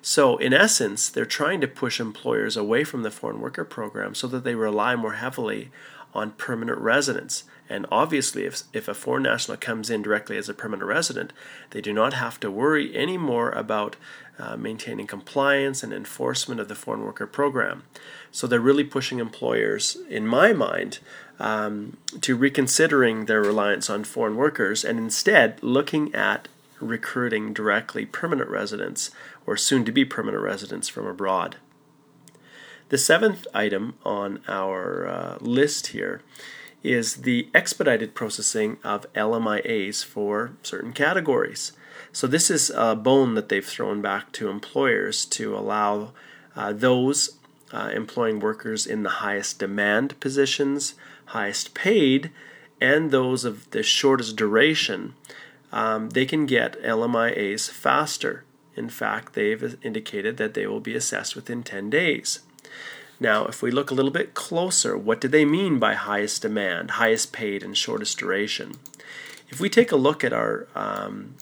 So, 0.00 0.36
in 0.36 0.52
essence, 0.52 1.08
they're 1.08 1.24
trying 1.24 1.60
to 1.60 1.68
push 1.68 2.00
employers 2.00 2.56
away 2.56 2.84
from 2.84 3.02
the 3.02 3.10
foreign 3.10 3.40
worker 3.40 3.64
program 3.64 4.14
so 4.14 4.26
that 4.28 4.44
they 4.44 4.54
rely 4.54 4.96
more 4.96 5.14
heavily 5.14 5.70
on 6.14 6.32
permanent 6.32 6.78
residents. 6.78 7.44
And 7.68 7.86
obviously, 7.90 8.44
if, 8.44 8.64
if 8.72 8.88
a 8.88 8.94
foreign 8.94 9.22
national 9.22 9.56
comes 9.56 9.88
in 9.88 10.02
directly 10.02 10.36
as 10.36 10.48
a 10.48 10.54
permanent 10.54 10.88
resident, 10.88 11.32
they 11.70 11.80
do 11.80 11.92
not 11.92 12.12
have 12.12 12.38
to 12.40 12.50
worry 12.50 12.94
anymore 12.96 13.50
about 13.50 13.96
uh, 14.42 14.56
maintaining 14.56 15.06
compliance 15.06 15.84
and 15.84 15.92
enforcement 15.92 16.60
of 16.60 16.66
the 16.66 16.74
foreign 16.74 17.04
worker 17.04 17.28
program. 17.28 17.84
So 18.32 18.46
they're 18.46 18.58
really 18.58 18.82
pushing 18.82 19.20
employers, 19.20 19.96
in 20.10 20.26
my 20.26 20.52
mind, 20.52 20.98
um, 21.38 21.96
to 22.22 22.34
reconsidering 22.34 23.26
their 23.26 23.40
reliance 23.40 23.88
on 23.88 24.02
foreign 24.02 24.34
workers 24.34 24.84
and 24.84 24.98
instead 24.98 25.62
looking 25.62 26.12
at 26.12 26.48
recruiting 26.80 27.52
directly 27.52 28.04
permanent 28.04 28.50
residents 28.50 29.12
or 29.46 29.56
soon 29.56 29.84
to 29.84 29.92
be 29.92 30.04
permanent 30.04 30.42
residents 30.42 30.88
from 30.88 31.06
abroad. 31.06 31.56
The 32.88 32.98
seventh 32.98 33.46
item 33.54 33.94
on 34.04 34.40
our 34.48 35.06
uh, 35.06 35.38
list 35.40 35.88
here 35.88 36.20
is 36.82 37.18
the 37.18 37.48
expedited 37.54 38.12
processing 38.14 38.78
of 38.82 39.06
LMIAs 39.12 40.04
for 40.04 40.52
certain 40.64 40.92
categories. 40.92 41.72
So, 42.14 42.26
this 42.26 42.50
is 42.50 42.70
a 42.74 42.94
bone 42.94 43.34
that 43.34 43.48
they've 43.48 43.64
thrown 43.64 44.02
back 44.02 44.32
to 44.32 44.50
employers 44.50 45.24
to 45.26 45.56
allow 45.56 46.12
uh, 46.54 46.72
those 46.72 47.38
uh, 47.72 47.90
employing 47.94 48.38
workers 48.38 48.86
in 48.86 49.02
the 49.02 49.08
highest 49.24 49.58
demand 49.58 50.20
positions, 50.20 50.94
highest 51.26 51.72
paid, 51.72 52.30
and 52.80 53.10
those 53.10 53.44
of 53.44 53.70
the 53.70 53.82
shortest 53.82 54.36
duration. 54.36 55.14
Um, 55.72 56.10
they 56.10 56.26
can 56.26 56.44
get 56.44 56.80
LMIAs 56.82 57.70
faster. 57.70 58.44
In 58.76 58.90
fact, 58.90 59.32
they've 59.32 59.78
indicated 59.82 60.36
that 60.36 60.52
they 60.52 60.66
will 60.66 60.80
be 60.80 60.94
assessed 60.94 61.34
within 61.34 61.62
10 61.62 61.88
days. 61.88 62.40
Now, 63.18 63.46
if 63.46 63.62
we 63.62 63.70
look 63.70 63.90
a 63.90 63.94
little 63.94 64.10
bit 64.10 64.34
closer, 64.34 64.98
what 64.98 65.20
do 65.20 65.28
they 65.28 65.44
mean 65.44 65.78
by 65.78 65.94
highest 65.94 66.42
demand, 66.42 66.92
highest 66.92 67.32
paid, 67.32 67.62
and 67.62 67.76
shortest 67.76 68.18
duration? 68.18 68.72
If 69.48 69.60
we 69.60 69.70
take 69.70 69.92
a 69.92 69.96
look 69.96 70.24
at 70.24 70.32
our 70.32 70.66
um, 70.74 71.36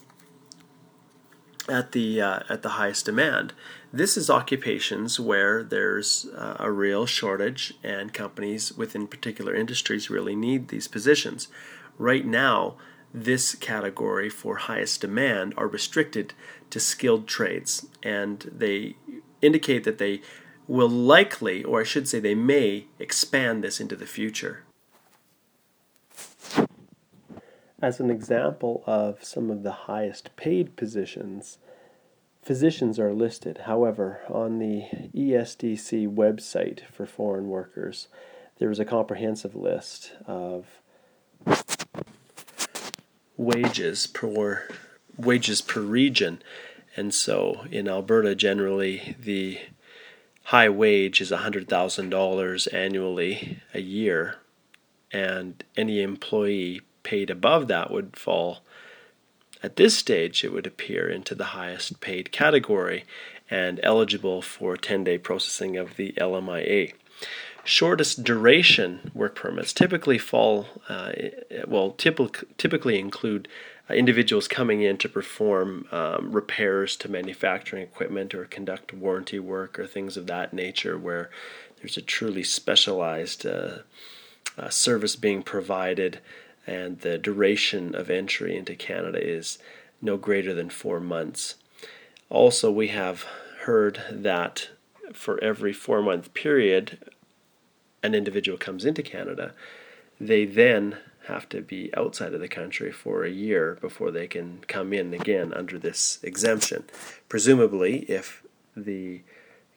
at 1.71 1.93
the 1.93 2.21
uh, 2.21 2.41
at 2.49 2.63
the 2.63 2.71
highest 2.71 3.07
demand, 3.07 3.53
this 3.93 4.17
is 4.17 4.29
occupations 4.29 5.19
where 5.19 5.63
there's 5.63 6.27
uh, 6.37 6.57
a 6.59 6.71
real 6.71 7.07
shortage, 7.07 7.75
and 7.83 8.13
companies 8.13 8.77
within 8.77 9.07
particular 9.07 9.55
industries 9.55 10.11
really 10.11 10.37
need 10.37 10.69
these 10.69 10.89
positions. 10.89 11.49
Right 11.97 12.27
now, 12.27 12.77
this 13.15 13.55
category 13.55 14.29
for 14.29 14.57
highest 14.57 15.01
demand 15.01 15.55
are 15.57 15.67
restricted 15.67 16.35
to 16.71 16.81
skilled 16.81 17.27
trades, 17.27 17.87
and 18.03 18.41
they 18.53 18.97
indicate 19.41 19.85
that 19.85 19.99
they 19.99 20.21
will 20.69 20.89
likely, 20.89 21.65
or 21.65 21.81
I 21.81 21.85
should 21.85 22.09
say, 22.09 22.21
they 22.21 22.35
may 22.35 22.87
expand 22.99 23.65
this 23.65 23.81
into 23.81 23.97
the 23.97 24.07
future. 24.07 24.63
As 27.83 27.99
an 27.99 28.11
example 28.11 28.85
of 28.87 29.25
some 29.25 29.51
of 29.51 29.63
the 29.63 29.73
highest 29.73 30.37
paid 30.37 30.77
positions, 30.77 31.57
physicians 32.43 32.99
are 32.99 33.15
listed. 33.15 33.63
However, 33.65 34.21
on 34.29 34.59
the 34.59 34.85
ESDC 35.15 36.07
website 36.15 36.81
for 36.93 37.07
foreign 37.07 37.49
workers, 37.49 38.09
there 38.59 38.71
is 38.71 38.79
a 38.79 38.85
comprehensive 38.85 39.55
list 39.55 40.13
of 40.27 40.67
wages 43.39 44.07
per 44.07 44.69
wages 45.17 45.63
per 45.63 45.81
region. 45.81 46.43
And 46.97 47.15
so 47.15 47.65
in 47.71 47.89
Alberta, 47.89 48.35
generally, 48.35 49.17
the 49.19 49.59
high 50.45 50.69
wage 50.69 51.23
is 51.23 51.31
$100,000 51.31 52.75
annually 52.75 53.63
a 53.73 53.81
year, 53.81 54.37
and 55.11 55.65
any 55.77 56.03
employee 56.03 56.83
paid 57.03 57.31
above 57.31 57.69
that 57.69 57.91
would 57.91 58.17
fall, 58.17 58.61
at 59.63 59.77
this 59.77 59.97
stage, 59.97 60.43
it 60.43 60.53
would 60.53 60.67
appear 60.67 61.09
into 61.09 61.35
the 61.35 61.47
highest 61.47 62.01
paid 62.01 62.33
category 62.33 63.05
and 63.51 63.81
eligible 63.83 64.41
for 64.41 64.77
10 64.77 65.05
day 65.05 65.19
processing 65.19 65.77
of 65.77 65.97
the 65.97 66.13
LMIA. 66.13 66.95
Shortest 67.63 68.25
duration 68.25 69.11
work 69.13 69.35
permits 69.35 69.75
typically 69.75 70.17
fall, 70.17 70.67
uh, 70.89 71.13
well, 71.67 71.91
typically 71.91 72.99
include 72.99 73.49
uh, 73.91 73.95
individuals 73.95 74.49
coming 74.49 74.81
in 74.81 74.97
to 74.97 75.09
perform 75.11 75.87
um, 75.93 76.33
repairs 76.33 76.97
to 76.97 77.11
manufacturing 77.11 77.83
equipment 77.83 78.35
or 78.35 78.47
conduct 78.47 78.95
warranty 78.95 79.39
work 79.39 79.79
or 79.79 79.87
things 79.87 80.17
of 80.17 80.27
that 80.27 80.55
nature 80.55 80.97
where 80.97 81.29
there's 81.79 81.99
a 81.99 82.03
truly 82.03 82.43
specialized 82.43 83.45
uh, 83.45 83.79
uh, 84.57 84.69
service 84.71 85.17
being 85.17 85.43
provided 85.43 86.19
and 86.67 87.01
the 87.01 87.19
duration 87.19 87.95
of 87.95 88.11
entry 88.11 88.57
into 88.57 88.75
Canada 88.75 89.19
is 89.23 89.59
no 90.03 90.17
greater 90.17 90.55
than 90.55 90.71
four 90.71 91.01
months. 91.01 91.57
Also, 92.29 92.71
we 92.71 92.89
have 92.89 93.27
heard 93.63 94.03
that 94.11 94.71
for 95.13 95.43
every 95.43 95.73
four 95.73 96.01
month 96.03 96.33
period 96.35 96.99
an 98.03 98.15
individual 98.15 98.57
comes 98.57 98.85
into 98.85 99.03
Canada, 99.03 99.53
they 100.19 100.45
then 100.45 100.97
have 101.27 101.49
to 101.49 101.61
be 101.61 101.91
outside 101.97 102.35
of 102.35 102.41
the 102.41 102.49
country 102.49 102.91
for 102.91 103.25
a 103.25 103.31
year 103.31 103.79
before 103.81 104.11
they 104.11 104.27
can 104.27 104.61
come 104.67 104.93
in 104.93 105.13
again 105.13 105.53
under 105.53 105.79
this 105.79 106.19
exemption. 106.23 106.85
Presumably, 107.29 108.01
if 108.11 108.43
the 108.77 109.21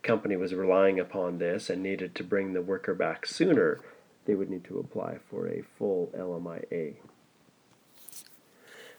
company 0.04 0.36
was 0.36 0.54
relying 0.54 1.00
upon 1.00 1.38
this 1.38 1.70
and 1.70 1.84
needed 1.84 2.16
to 2.16 2.24
bring 2.24 2.54
the 2.54 2.62
worker 2.62 2.94
back 2.94 3.26
sooner, 3.26 3.80
they 4.26 4.36
would 4.36 4.50
need 4.50 4.64
to 4.66 4.80
apply 4.80 5.18
for 5.30 5.48
a 5.48 5.64
full 5.78 6.12
LMIA. 6.16 6.96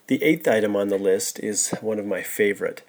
The 0.06 0.22
eighth 0.22 0.46
item 0.46 0.76
on 0.76 0.88
the 0.88 0.98
list 0.98 1.40
is 1.40 1.70
one 1.80 1.98
of 1.98 2.06
my 2.06 2.22
favorite 2.22 2.82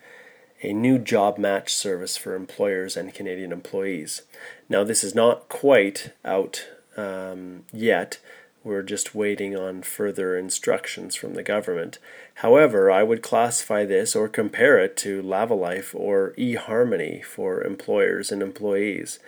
a 0.62 0.74
new 0.74 0.98
job 0.98 1.38
match 1.38 1.74
service 1.74 2.18
for 2.18 2.34
employers 2.34 2.98
and 2.98 3.14
Canadian 3.14 3.52
employees. 3.52 4.24
Now, 4.70 4.84
this 4.84 5.04
is 5.04 5.14
not 5.14 5.48
quite 5.50 6.14
out 6.24 6.66
um, 6.98 7.64
yet, 7.74 8.20
we're 8.64 8.82
just 8.82 9.14
waiting 9.14 9.56
on 9.56 9.84
further 9.84 10.36
instructions 10.36 11.16
from 11.16 11.36
the 11.36 11.44
government. 11.44 12.00
However, 12.36 12.90
I 12.90 13.04
would 13.04 13.22
classify 13.22 13.86
this 13.86 14.16
or 14.16 14.28
compare 14.28 14.80
it 14.80 14.98
to 14.98 15.22
Lavalife 15.22 15.94
or 15.94 16.34
eHarmony 16.36 17.24
for 17.24 17.62
employers 17.64 18.32
and 18.32 18.42
employees. 18.42 19.20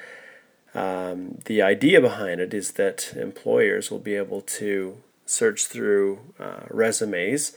Um, 0.73 1.39
the 1.45 1.61
idea 1.61 2.01
behind 2.01 2.39
it 2.39 2.53
is 2.53 2.73
that 2.73 3.13
employers 3.15 3.89
will 3.89 3.99
be 3.99 4.15
able 4.15 4.41
to 4.41 4.97
search 5.25 5.65
through 5.65 6.19
uh, 6.39 6.61
resumes 6.69 7.53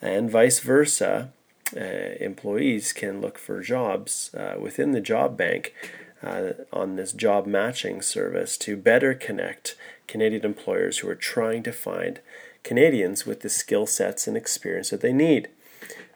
and 0.00 0.30
vice 0.30 0.60
versa. 0.60 1.30
Uh, 1.74 2.14
employees 2.20 2.92
can 2.92 3.20
look 3.20 3.38
for 3.38 3.62
jobs 3.62 4.34
uh, 4.34 4.56
within 4.60 4.92
the 4.92 5.00
job 5.00 5.36
bank 5.36 5.74
uh, 6.22 6.52
on 6.72 6.96
this 6.96 7.12
job 7.12 7.46
matching 7.46 8.02
service 8.02 8.56
to 8.58 8.76
better 8.76 9.14
connect 9.14 9.74
Canadian 10.06 10.44
employers 10.44 10.98
who 10.98 11.08
are 11.08 11.14
trying 11.14 11.62
to 11.62 11.72
find 11.72 12.20
Canadians 12.62 13.26
with 13.26 13.40
the 13.40 13.48
skill 13.48 13.86
sets 13.86 14.26
and 14.26 14.36
experience 14.36 14.90
that 14.90 15.00
they 15.00 15.12
need. 15.12 15.48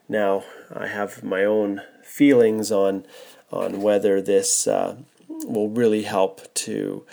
Now, 0.08 0.44
I 0.72 0.86
have 0.86 1.24
my 1.24 1.44
own 1.44 1.82
feelings 2.02 2.70
on 2.70 3.04
on 3.50 3.80
whether 3.80 4.20
this 4.20 4.66
uh, 4.66 4.96
will 5.44 5.68
really 5.68 6.02
help 6.02 6.52
to 6.54 7.04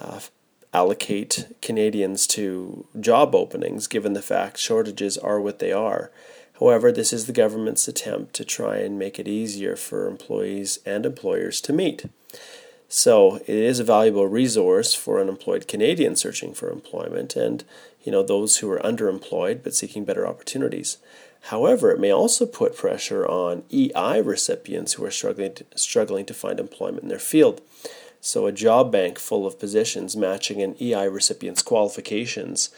uh, 0.00 0.20
allocate 0.72 1.46
Canadians 1.62 2.26
to 2.28 2.86
job 2.98 3.34
openings, 3.34 3.86
given 3.86 4.12
the 4.12 4.22
fact 4.22 4.58
shortages 4.58 5.18
are 5.18 5.40
what 5.40 5.58
they 5.58 5.72
are. 5.72 6.10
However, 6.58 6.92
this 6.92 7.12
is 7.12 7.26
the 7.26 7.32
government's 7.32 7.88
attempt 7.88 8.34
to 8.34 8.44
try 8.44 8.76
and 8.78 8.98
make 8.98 9.18
it 9.18 9.26
easier 9.26 9.76
for 9.76 10.06
employees 10.06 10.78
and 10.84 11.06
employers 11.06 11.60
to 11.62 11.72
meet. 11.72 12.04
So 12.88 13.36
it 13.36 13.48
is 13.48 13.78
a 13.78 13.84
valuable 13.84 14.26
resource 14.26 14.94
for 14.94 15.20
unemployed 15.20 15.68
Canadians 15.68 16.20
searching 16.20 16.52
for 16.52 16.70
employment 16.70 17.36
and 17.36 17.64
you 18.02 18.10
know 18.10 18.22
those 18.22 18.58
who 18.58 18.70
are 18.70 18.80
underemployed 18.80 19.62
but 19.62 19.74
seeking 19.74 20.04
better 20.04 20.26
opportunities. 20.26 20.98
However, 21.44 21.90
it 21.90 22.00
may 22.00 22.12
also 22.12 22.46
put 22.46 22.76
pressure 22.76 23.26
on 23.26 23.64
EI 23.72 24.20
recipients 24.20 24.94
who 24.94 25.04
are 25.04 25.10
struggling 25.10 25.54
to, 25.54 25.64
struggling 25.74 26.26
to 26.26 26.34
find 26.34 26.60
employment 26.60 27.04
in 27.04 27.08
their 27.08 27.18
field. 27.18 27.60
So, 28.20 28.46
a 28.46 28.52
job 28.52 28.92
bank 28.92 29.18
full 29.18 29.46
of 29.46 29.58
positions 29.58 30.16
matching 30.16 30.60
an 30.60 30.76
EI 30.80 31.08
recipient's 31.08 31.62
qualifications 31.62 32.68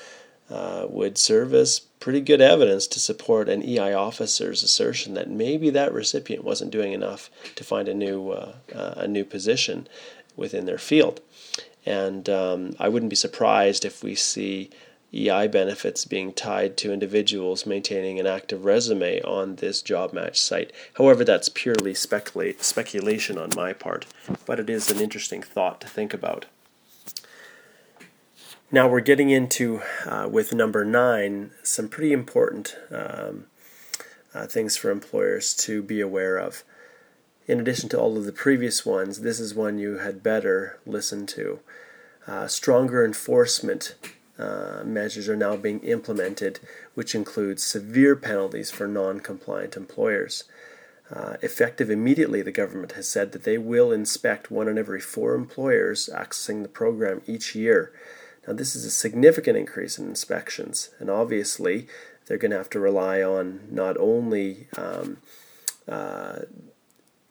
uh, 0.49 0.87
would 0.89 1.19
serve 1.19 1.55
as 1.55 1.81
pretty 1.99 2.21
good 2.21 2.41
evidence 2.41 2.87
to 2.87 3.01
support 3.01 3.49
an 3.49 3.63
EI 3.63 3.93
officer's 3.93 4.63
assertion 4.63 5.15
that 5.15 5.31
maybe 5.31 5.71
that 5.71 5.93
recipient 5.93 6.45
wasn't 6.45 6.71
doing 6.71 6.93
enough 6.93 7.31
to 7.57 7.65
find 7.65 7.89
a 7.89 7.95
new 7.95 8.31
uh, 8.31 8.53
uh, 8.75 8.95
a 8.97 9.09
new 9.09 9.25
position 9.25 9.89
within 10.37 10.67
their 10.67 10.79
field. 10.79 11.21
And 11.85 12.29
um, 12.29 12.77
I 12.79 12.89
wouldn't 12.89 13.11
be 13.11 13.17
surprised 13.17 13.85
if 13.85 14.05
we 14.05 14.15
see 14.15 14.71
EI 15.15 15.47
benefits 15.47 16.07
being 16.07 16.33
tied 16.33 16.77
to 16.79 16.93
individuals 16.93 17.67
maintaining 17.67 18.19
an 18.19 18.27
active 18.27 18.65
resume 18.65 19.21
on 19.23 19.57
this 19.57 19.83
job 19.83 20.13
match 20.13 20.41
site. 20.41 20.73
However, 20.95 21.23
that's 21.23 21.51
purely 21.51 21.95
speculation 21.95 23.37
on 23.37 23.51
my 23.55 23.75
part, 23.75 24.07
but 24.47 24.59
it 24.59 24.71
is 24.71 24.91
an 24.91 25.01
interesting 25.01 25.43
thought 25.43 25.81
to 25.83 25.89
think 25.89 26.15
about. 26.15 26.47
Now 28.71 28.89
we're 28.89 29.01
getting 29.01 29.29
into, 29.29 29.83
uh, 30.07 30.29
with 30.31 30.55
number 30.55 30.83
nine, 30.83 31.51
some 31.63 31.89
pretty 31.89 32.15
important 32.15 32.75
um, 32.91 33.45
uh, 34.35 34.47
things 34.47 34.79
for 34.79 34.91
employers 34.91 35.53
to 35.57 35.83
be 35.83 36.01
aware 36.01 36.39
of. 36.39 36.65
In 37.47 37.61
addition 37.61 37.91
to 37.91 38.01
all 38.01 38.17
of 38.17 38.25
the 38.25 38.33
previous 38.33 38.87
ones, 38.87 39.21
this 39.21 39.41
is 39.41 39.55
one 39.55 39.79
you 39.79 39.99
had 39.99 40.23
better 40.23 40.79
listen 40.87 41.27
to. 41.27 41.61
Uh, 42.27 42.47
stronger 42.47 43.05
enforcement 43.05 43.95
uh, 44.39 44.83
measures 44.85 45.29
are 45.29 45.37
now 45.37 45.57
being 45.57 45.81
implemented, 45.81 46.59
which 46.95 47.15
includes 47.15 47.63
severe 47.63 48.17
penalties 48.17 48.71
for 48.71 48.87
non 48.87 49.21
compliant 49.21 49.77
employers. 49.77 50.45
Uh, 51.11 51.37
effective 51.43 51.91
immediately, 51.91 52.41
the 52.41 52.51
government 52.51 52.93
has 52.93 53.07
said 53.07 53.33
that 53.33 53.45
they 53.45 53.59
will 53.59 53.93
inspect 53.93 54.51
one 54.51 54.69
in 54.69 54.79
every 54.79 55.01
four 55.01 55.35
employers 55.35 56.09
accessing 56.15 56.63
the 56.63 56.69
program 56.69 57.21
each 57.27 57.55
year. 57.55 57.93
Now, 58.47 58.55
this 58.55 58.75
is 58.75 58.87
a 58.87 58.91
significant 58.91 59.59
increase 59.59 59.99
in 59.99 60.09
inspections, 60.09 60.91
and 60.99 61.11
obviously, 61.11 61.87
they're 62.27 62.39
going 62.39 62.51
to 62.53 62.57
have 62.57 62.71
to 62.71 62.81
rely 62.81 63.23
on 63.23 63.61
not 63.71 63.99
only 63.99 64.69
um, 64.79 65.19
uh, 65.87 66.41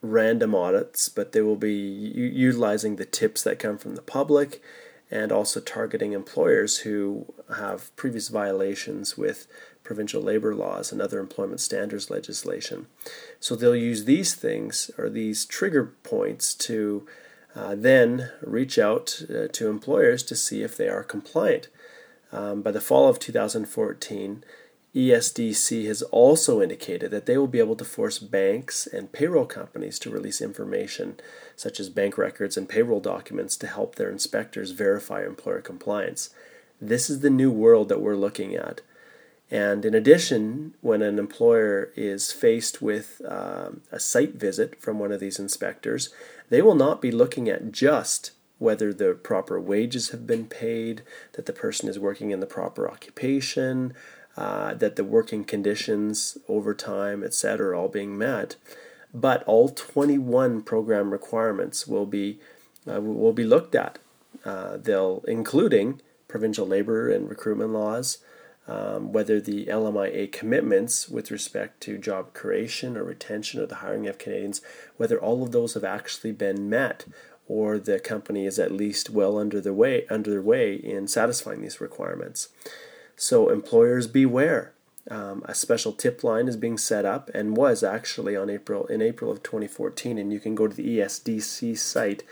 random 0.01 0.53
audits, 0.53 1.09
but 1.09 1.31
they 1.31 1.41
will 1.41 1.55
be 1.55 1.73
u- 1.73 2.23
utilizing 2.25 2.95
the 2.95 3.05
tips 3.05 3.43
that 3.43 3.59
come 3.59 3.77
from 3.77 3.95
the 3.95 4.01
public 4.01 4.61
and 5.11 5.31
also 5.31 5.59
targeting 5.59 6.13
employers 6.13 6.79
who 6.79 7.25
have 7.57 7.93
previous 7.97 8.29
violations 8.29 9.17
with 9.17 9.45
provincial 9.83 10.21
labor 10.21 10.55
laws 10.55 10.91
and 10.91 11.01
other 11.01 11.19
employment 11.19 11.59
standards 11.59 12.09
legislation. 12.09 12.87
So 13.39 13.55
they'll 13.55 13.75
use 13.75 14.05
these 14.05 14.33
things 14.33 14.89
or 14.97 15.09
these 15.09 15.45
trigger 15.45 15.93
points 16.03 16.55
to 16.55 17.05
uh, 17.53 17.75
then 17.75 18.31
reach 18.41 18.79
out 18.79 19.21
uh, 19.23 19.47
to 19.51 19.69
employers 19.69 20.23
to 20.23 20.35
see 20.35 20.63
if 20.63 20.77
they 20.77 20.87
are 20.87 21.03
compliant. 21.03 21.67
Um, 22.31 22.61
by 22.61 22.71
the 22.71 22.79
fall 22.79 23.09
of 23.09 23.19
2014, 23.19 24.43
ESDC 24.93 25.87
has 25.87 26.01
also 26.03 26.61
indicated 26.61 27.11
that 27.11 27.25
they 27.25 27.37
will 27.37 27.47
be 27.47 27.59
able 27.59 27.77
to 27.77 27.85
force 27.85 28.19
banks 28.19 28.85
and 28.85 29.11
payroll 29.11 29.45
companies 29.45 29.97
to 29.99 30.09
release 30.09 30.41
information 30.41 31.15
such 31.55 31.79
as 31.79 31.89
bank 31.89 32.17
records 32.17 32.57
and 32.57 32.67
payroll 32.67 32.99
documents 32.99 33.55
to 33.57 33.67
help 33.67 33.95
their 33.95 34.09
inspectors 34.09 34.71
verify 34.71 35.23
employer 35.23 35.61
compliance. 35.61 36.31
This 36.81 37.09
is 37.09 37.21
the 37.21 37.29
new 37.29 37.51
world 37.51 37.87
that 37.87 38.01
we're 38.01 38.15
looking 38.15 38.53
at. 38.55 38.81
And 39.49 39.85
in 39.85 39.93
addition, 39.93 40.75
when 40.81 41.01
an 41.01 41.19
employer 41.19 41.91
is 41.95 42.31
faced 42.31 42.81
with 42.81 43.21
um, 43.27 43.81
a 43.91 43.99
site 43.99 44.35
visit 44.35 44.81
from 44.81 44.99
one 44.99 45.11
of 45.11 45.19
these 45.19 45.39
inspectors, 45.39 46.09
they 46.49 46.61
will 46.61 46.75
not 46.75 47.01
be 47.01 47.11
looking 47.11 47.47
at 47.47 47.71
just 47.71 48.31
whether 48.59 48.93
the 48.93 49.13
proper 49.13 49.59
wages 49.59 50.09
have 50.09 50.27
been 50.27 50.45
paid, 50.45 51.01
that 51.33 51.47
the 51.47 51.53
person 51.53 51.89
is 51.89 51.97
working 51.97 52.29
in 52.29 52.39
the 52.39 52.45
proper 52.45 52.89
occupation, 52.89 53.93
uh, 54.37 54.73
that 54.75 54.95
the 54.95 55.03
working 55.03 55.43
conditions, 55.43 56.37
overtime, 56.47 57.23
etc., 57.23 57.69
are 57.69 57.75
all 57.75 57.89
being 57.89 58.17
met. 58.17 58.55
But 59.13 59.43
all 59.43 59.69
21 59.69 60.61
program 60.63 61.11
requirements 61.11 61.85
will 61.85 62.05
be 62.05 62.39
uh, 62.89 63.01
will 63.01 63.33
be 63.33 63.43
looked 63.43 63.75
at. 63.75 63.99
Uh, 64.45 64.77
they'll 64.77 65.23
including 65.27 66.01
provincial 66.27 66.65
labor 66.65 67.11
and 67.11 67.29
recruitment 67.29 67.71
laws, 67.71 68.19
um, 68.67 69.11
whether 69.11 69.41
the 69.41 69.65
LMIA 69.65 70.31
commitments 70.31 71.09
with 71.09 71.29
respect 71.29 71.81
to 71.81 71.97
job 71.97 72.33
creation 72.33 72.95
or 72.95 73.03
retention 73.03 73.59
or 73.59 73.65
the 73.65 73.75
hiring 73.75 74.07
of 74.07 74.17
Canadians, 74.17 74.61
whether 74.95 75.19
all 75.19 75.43
of 75.43 75.51
those 75.51 75.73
have 75.73 75.83
actually 75.83 76.31
been 76.31 76.69
met, 76.69 77.05
or 77.47 77.77
the 77.77 77.99
company 77.99 78.45
is 78.45 78.57
at 78.57 78.71
least 78.71 79.09
well 79.09 79.37
under 79.37 79.59
the 79.59 79.73
way 79.73 80.07
under 80.09 80.31
their 80.31 80.41
way 80.41 80.73
in 80.73 81.07
satisfying 81.07 81.61
these 81.61 81.81
requirements. 81.81 82.47
So 83.15 83.49
employers 83.49 84.07
beware. 84.07 84.73
Um, 85.09 85.43
a 85.45 85.55
special 85.55 85.93
tip 85.93 86.23
line 86.23 86.47
is 86.47 86.55
being 86.55 86.77
set 86.77 87.05
up 87.05 87.31
and 87.33 87.57
was 87.57 87.83
actually 87.83 88.35
on 88.35 88.49
April 88.49 88.85
in 88.85 89.01
April 89.01 89.31
of 89.31 89.41
2014, 89.41 90.17
and 90.17 90.31
you 90.31 90.39
can 90.39 90.53
go 90.53 90.67
to 90.67 90.75
the 90.75 90.99
ESDC 90.99 91.77
site 91.77 92.23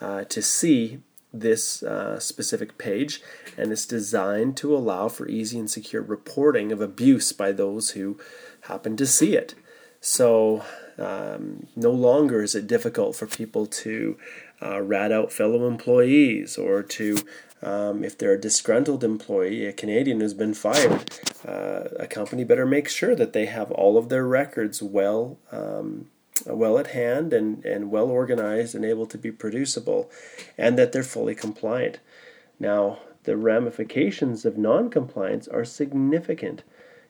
uh, 0.00 0.24
to 0.24 0.42
see 0.42 1.00
this 1.32 1.82
uh, 1.82 2.18
specific 2.18 2.78
page, 2.78 3.22
and 3.56 3.72
it's 3.72 3.86
designed 3.86 4.56
to 4.58 4.76
allow 4.76 5.08
for 5.08 5.28
easy 5.28 5.58
and 5.58 5.70
secure 5.70 6.02
reporting 6.02 6.72
of 6.72 6.80
abuse 6.80 7.32
by 7.32 7.52
those 7.52 7.90
who 7.90 8.18
happen 8.62 8.96
to 8.96 9.06
see 9.06 9.36
it. 9.36 9.54
So 10.00 10.64
um, 10.98 11.66
no 11.76 11.90
longer 11.90 12.42
is 12.42 12.54
it 12.54 12.66
difficult 12.66 13.16
for 13.16 13.26
people 13.26 13.66
to 13.66 14.16
uh, 14.62 14.80
rat 14.80 15.12
out 15.12 15.32
fellow 15.32 15.66
employees 15.66 16.56
or 16.56 16.82
to 16.82 17.18
um, 17.62 18.04
if 18.04 18.16
they're 18.16 18.34
a 18.34 18.40
disgruntled 18.40 19.02
employee, 19.02 19.66
a 19.66 19.72
Canadian 19.72 20.20
who's 20.20 20.34
been 20.34 20.54
fired, 20.54 21.10
uh, 21.46 21.88
a 21.98 22.06
company 22.06 22.44
better 22.44 22.66
make 22.66 22.88
sure 22.88 23.14
that 23.14 23.32
they 23.32 23.46
have 23.46 23.70
all 23.72 23.96
of 23.98 24.08
their 24.08 24.26
records 24.26 24.82
well 24.82 25.38
um, 25.50 26.06
well 26.46 26.78
at 26.78 26.88
hand 26.88 27.32
and, 27.32 27.64
and 27.64 27.90
well 27.90 28.08
organized 28.08 28.74
and 28.74 28.84
able 28.84 29.06
to 29.06 29.18
be 29.18 29.30
producible, 29.30 30.10
and 30.56 30.78
that 30.78 30.92
they're 30.92 31.02
fully 31.02 31.34
compliant. 31.34 31.98
Now, 32.60 32.98
the 33.24 33.36
ramifications 33.36 34.44
of 34.44 34.56
non-compliance 34.56 35.48
are 35.48 35.64
significant. 35.64 36.62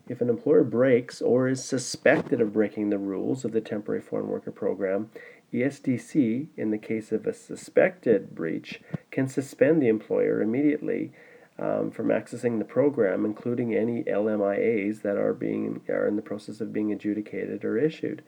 If 0.09 0.21
an 0.21 0.31
employer 0.31 0.65
breaks 0.65 1.21
or 1.21 1.49
is 1.49 1.63
suspected 1.63 2.41
of 2.41 2.55
breaking 2.55 2.91
the 2.91 2.99
rules 2.99 3.45
of 3.45 3.53
the 3.53 3.61
temporary 3.61 4.01
foreign 4.01 4.29
worker 4.29 4.51
program, 4.51 5.11
ESDC, 5.53 6.49
in 6.57 6.71
the 6.71 6.79
case 6.79 7.13
of 7.13 7.27
a 7.27 7.35
suspected 7.35 8.35
breach, 8.35 8.81
can 9.19 9.27
suspend 9.27 9.83
the 9.83 9.89
employer 9.89 10.41
immediately 10.41 11.11
um, 11.59 11.91
from 11.91 12.07
accessing 12.07 12.61
the 12.61 12.65
program, 12.65 13.25
including 13.25 13.75
any 13.75 14.05
LMIAs 14.05 15.03
that 15.03 15.17
are 15.17 15.35
being 15.35 15.81
are 15.89 16.07
in 16.07 16.15
the 16.15 16.23
process 16.23 16.61
of 16.61 16.73
being 16.73 16.93
adjudicated 16.93 17.65
or 17.65 17.77
issued. 17.77 18.23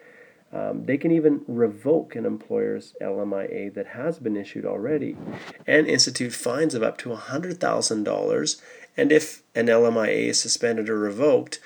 Um, 0.53 0.87
they 0.87 0.97
can 0.97 1.13
even 1.13 1.43
revoke 1.47 2.17
an 2.17 2.27
employer's 2.27 2.97
LMIA 3.01 3.73
that 3.75 3.87
has 3.87 4.19
been 4.19 4.37
issued 4.37 4.67
already 4.67 5.17
and 5.65 5.87
institute 5.87 6.33
fines 6.33 6.75
of 6.75 6.83
up 6.83 6.99
to 6.99 7.11
$100,000. 7.11 8.61
And 8.97 9.13
if 9.13 9.45
an 9.55 9.67
LMIA 9.67 10.25
is 10.31 10.41
suspended 10.41 10.89
or 10.89 10.99
revoked, 10.99 11.61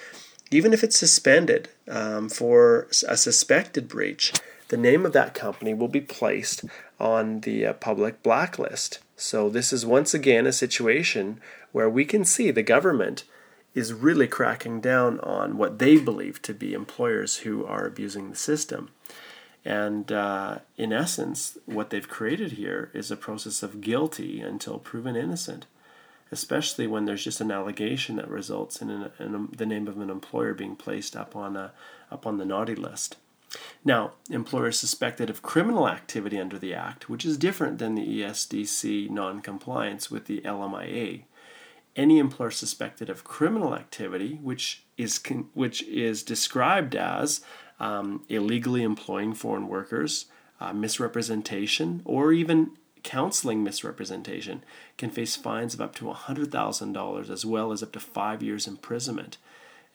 even 0.50 0.74
if 0.74 0.84
it's 0.84 0.98
suspended 0.98 1.70
um, 1.88 2.28
for 2.28 2.88
a 3.08 3.16
suspected 3.16 3.88
breach, 3.88 4.34
the 4.68 4.76
name 4.76 5.06
of 5.06 5.14
that 5.14 5.32
company 5.32 5.72
will 5.72 5.88
be 5.88 6.02
placed 6.02 6.66
on 7.00 7.40
the 7.40 7.64
uh, 7.64 7.72
public 7.72 8.22
blacklist. 8.22 8.98
So, 9.16 9.48
this 9.48 9.72
is 9.72 9.86
once 9.86 10.12
again 10.12 10.46
a 10.46 10.52
situation 10.52 11.40
where 11.72 11.88
we 11.88 12.04
can 12.04 12.24
see 12.24 12.50
the 12.50 12.62
government 12.62 13.24
is 13.74 13.92
really 13.92 14.28
cracking 14.28 14.80
down 14.80 15.20
on 15.20 15.56
what 15.56 15.78
they 15.78 15.96
believe 15.98 16.40
to 16.42 16.54
be 16.54 16.72
employers 16.72 17.38
who 17.38 17.64
are 17.64 17.86
abusing 17.86 18.30
the 18.30 18.36
system. 18.36 18.90
And 19.64 20.12
uh, 20.12 20.58
in 20.76 20.92
essence, 20.92 21.58
what 21.64 21.90
they've 21.90 22.08
created 22.08 22.52
here 22.52 22.90
is 22.92 23.10
a 23.10 23.16
process 23.16 23.62
of 23.62 23.80
guilty 23.80 24.40
until 24.40 24.78
proven 24.78 25.16
innocent, 25.16 25.66
especially 26.30 26.86
when 26.86 27.06
there's 27.06 27.24
just 27.24 27.40
an 27.40 27.50
allegation 27.50 28.16
that 28.16 28.28
results 28.28 28.82
in, 28.82 28.90
an, 28.90 29.10
in 29.18 29.48
the 29.56 29.66
name 29.66 29.88
of 29.88 29.98
an 29.98 30.10
employer 30.10 30.54
being 30.54 30.76
placed 30.76 31.16
up 31.16 31.34
on, 31.34 31.56
a, 31.56 31.72
up 32.10 32.26
on 32.26 32.36
the 32.38 32.44
naughty 32.44 32.74
list. 32.74 33.16
Now, 33.84 34.12
employers 34.30 34.78
suspected 34.78 35.30
of 35.30 35.42
criminal 35.42 35.88
activity 35.88 36.38
under 36.38 36.58
the 36.58 36.74
Act, 36.74 37.08
which 37.08 37.24
is 37.24 37.36
different 37.36 37.78
than 37.78 37.94
the 37.94 38.20
ESDC 38.20 39.10
non 39.10 39.40
compliance 39.40 40.10
with 40.10 40.26
the 40.26 40.40
LMIA. 40.40 41.24
Any 41.96 42.18
employer 42.18 42.50
suspected 42.50 43.08
of 43.08 43.24
criminal 43.24 43.74
activity, 43.74 44.38
which 44.42 44.84
is, 44.96 45.20
which 45.52 45.82
is 45.84 46.22
described 46.22 46.96
as 46.96 47.40
um, 47.78 48.24
illegally 48.28 48.82
employing 48.82 49.34
foreign 49.34 49.68
workers, 49.68 50.26
uh, 50.60 50.72
misrepresentation, 50.72 52.02
or 52.04 52.32
even 52.32 52.72
counseling 53.02 53.62
misrepresentation, 53.62 54.64
can 54.96 55.10
face 55.10 55.36
fines 55.36 55.74
of 55.74 55.80
up 55.80 55.94
to 55.94 56.06
$100,000 56.06 57.30
as 57.30 57.44
well 57.46 57.70
as 57.70 57.82
up 57.82 57.92
to 57.92 58.00
five 58.00 58.42
years 58.42 58.66
imprisonment. 58.66 59.36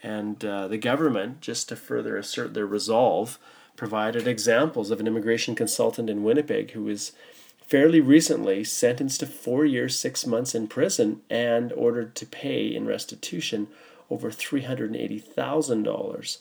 And 0.02 0.44
uh, 0.46 0.68
the 0.68 0.78
government, 0.78 1.42
just 1.42 1.70
to 1.70 1.76
further 1.76 2.18
assert 2.18 2.54
their 2.54 2.66
resolve, 2.66 3.38
provided 3.76 4.28
examples 4.28 4.92
of 4.92 5.00
an 5.00 5.08
immigration 5.08 5.56
consultant 5.56 6.10
in 6.10 6.24
Winnipeg 6.24 6.72
who 6.72 6.84
was 6.84 7.14
fairly 7.62 8.02
recently 8.02 8.64
sentenced 8.64 9.20
to 9.20 9.28
four 9.28 9.66
years, 9.66 9.98
six 9.98 10.26
months 10.26 10.56
in 10.56 10.68
prison, 10.68 11.22
and 11.30 11.72
ordered 11.74 12.16
to 12.16 12.26
pay 12.26 12.66
in 12.66 12.88
restitution 12.88 13.68
over 14.10 14.32
$380,000. 14.32 16.38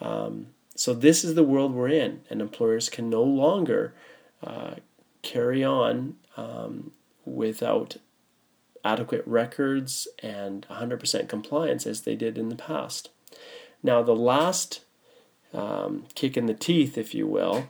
Um, 0.00 0.46
so, 0.74 0.94
this 0.94 1.22
is 1.22 1.34
the 1.34 1.44
world 1.44 1.74
we're 1.74 1.88
in, 1.88 2.22
and 2.30 2.40
employers 2.40 2.88
can 2.88 3.10
no 3.10 3.22
longer 3.22 3.92
uh, 4.42 4.76
carry 5.20 5.62
on 5.62 6.16
um, 6.38 6.92
without 7.26 7.98
adequate 8.84 9.22
records 9.26 10.08
and 10.22 10.66
100% 10.70 11.28
compliance 11.28 11.86
as 11.86 12.02
they 12.02 12.16
did 12.16 12.38
in 12.38 12.48
the 12.48 12.56
past. 12.56 13.10
Now, 13.82 14.02
the 14.02 14.16
last 14.16 14.80
um, 15.52 16.04
kick 16.14 16.36
in 16.36 16.46
the 16.46 16.54
teeth, 16.54 16.96
if 16.98 17.14
you 17.14 17.26
will, 17.26 17.68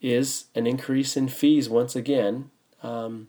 is 0.00 0.46
an 0.54 0.66
increase 0.66 1.16
in 1.16 1.28
fees 1.28 1.68
once 1.68 1.94
again 1.94 2.50
um, 2.82 3.28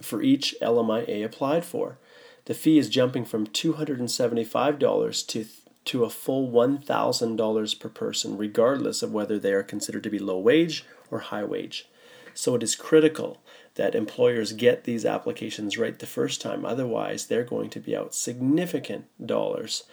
for 0.00 0.22
each 0.22 0.54
LMIA 0.60 1.24
applied 1.24 1.64
for. 1.64 1.98
The 2.46 2.54
fee 2.54 2.78
is 2.78 2.88
jumping 2.88 3.24
from 3.24 3.46
$275 3.46 5.26
to 5.28 5.46
to 5.84 6.04
a 6.04 6.10
full 6.10 6.48
$1,000 6.48 7.80
per 7.80 7.88
person, 7.88 8.36
regardless 8.36 9.02
of 9.02 9.12
whether 9.12 9.36
they 9.36 9.52
are 9.52 9.64
considered 9.64 10.04
to 10.04 10.10
be 10.10 10.18
low 10.18 10.38
wage 10.38 10.84
or 11.10 11.18
high 11.18 11.42
wage. 11.42 11.88
So 12.34 12.54
it 12.54 12.62
is 12.62 12.74
critical 12.74 13.42
that 13.74 13.94
employers 13.94 14.52
get 14.52 14.84
these 14.84 15.04
applications 15.04 15.78
right 15.78 15.98
the 15.98 16.06
first 16.06 16.40
time. 16.40 16.64
Otherwise, 16.64 17.26
they're 17.26 17.44
going 17.44 17.70
to 17.70 17.80
be 17.80 17.96
out 17.96 18.14
significant 18.14 19.06
dollars 19.24 19.84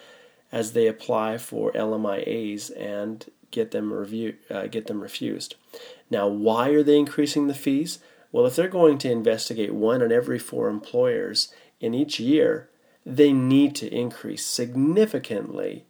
as 0.51 0.73
they 0.73 0.87
apply 0.87 1.37
for 1.37 1.71
LMIAs 1.73 2.71
and 2.77 3.25
get 3.51 3.71
them 3.71 3.93
review, 3.93 4.35
uh, 4.49 4.67
get 4.67 4.87
them 4.87 5.01
refused. 5.01 5.55
Now, 6.09 6.27
why 6.27 6.69
are 6.69 6.83
they 6.83 6.97
increasing 6.97 7.47
the 7.47 7.53
fees? 7.53 7.99
Well, 8.31 8.45
if 8.45 8.55
they're 8.55 8.67
going 8.67 8.97
to 8.99 9.11
investigate 9.11 9.73
one 9.73 10.01
in 10.01 10.11
every 10.11 10.39
four 10.39 10.69
employers 10.69 11.53
in 11.79 11.93
each 11.93 12.19
year, 12.19 12.69
they 13.05 13.31
need 13.31 13.75
to 13.75 13.91
increase 13.93 14.45
significantly 14.45 15.85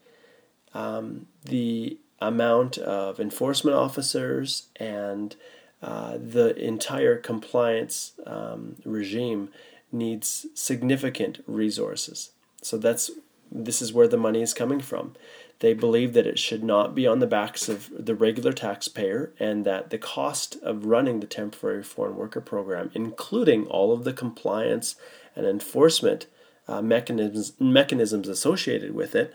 um, 0.74 1.28
the 1.44 2.00
amount 2.22 2.78
of 2.78 3.20
enforcement 3.20 3.76
officers 3.76 4.68
and 4.76 5.36
uh, 5.82 6.18
the 6.18 6.56
entire 6.58 7.16
compliance 7.18 8.14
um, 8.26 8.76
regime 8.84 9.50
needs 9.92 10.46
significant 10.54 11.44
resources. 11.48 12.32
So 12.62 12.78
that's 12.78 13.12
this 13.52 13.82
is 13.82 13.94
where 13.94 14.08
the 14.08 14.18
money 14.18 14.42
is 14.42 14.54
coming 14.54 14.80
from. 14.80 15.16
They 15.60 15.74
believe 15.74 16.14
that 16.14 16.28
it 16.28 16.40
should 16.40 16.64
not 16.64 16.96
be 16.96 17.08
on 17.08 17.20
the 17.20 17.28
backs 17.28 17.68
of 17.68 17.90
the 17.98 18.16
regular 18.16 18.54
taxpayer 18.54 19.34
and 19.40 19.66
that 19.66 19.90
the 19.90 19.98
cost 19.98 20.58
of 20.62 20.86
running 20.86 21.20
the 21.20 21.28
temporary 21.28 21.84
foreign 21.84 22.16
worker 22.16 22.42
program, 22.42 22.92
including 22.94 23.66
all 23.68 23.92
of 23.92 24.04
the 24.04 24.14
compliance 24.14 24.96
and 25.36 25.46
enforcement 25.46 26.28
uh, 26.68 26.82
mechanisms, 26.82 27.54
mechanisms 27.60 28.28
associated 28.28 28.94
with 28.94 29.16
it, 29.16 29.34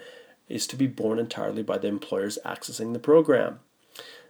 is 0.49 0.67
to 0.69 0.77
be 0.77 0.87
borne 0.87 1.19
entirely 1.19 1.63
by 1.63 1.77
the 1.77 1.89
employers 1.89 2.39
accessing 2.45 2.93
the 2.93 2.99
program. 2.99 3.61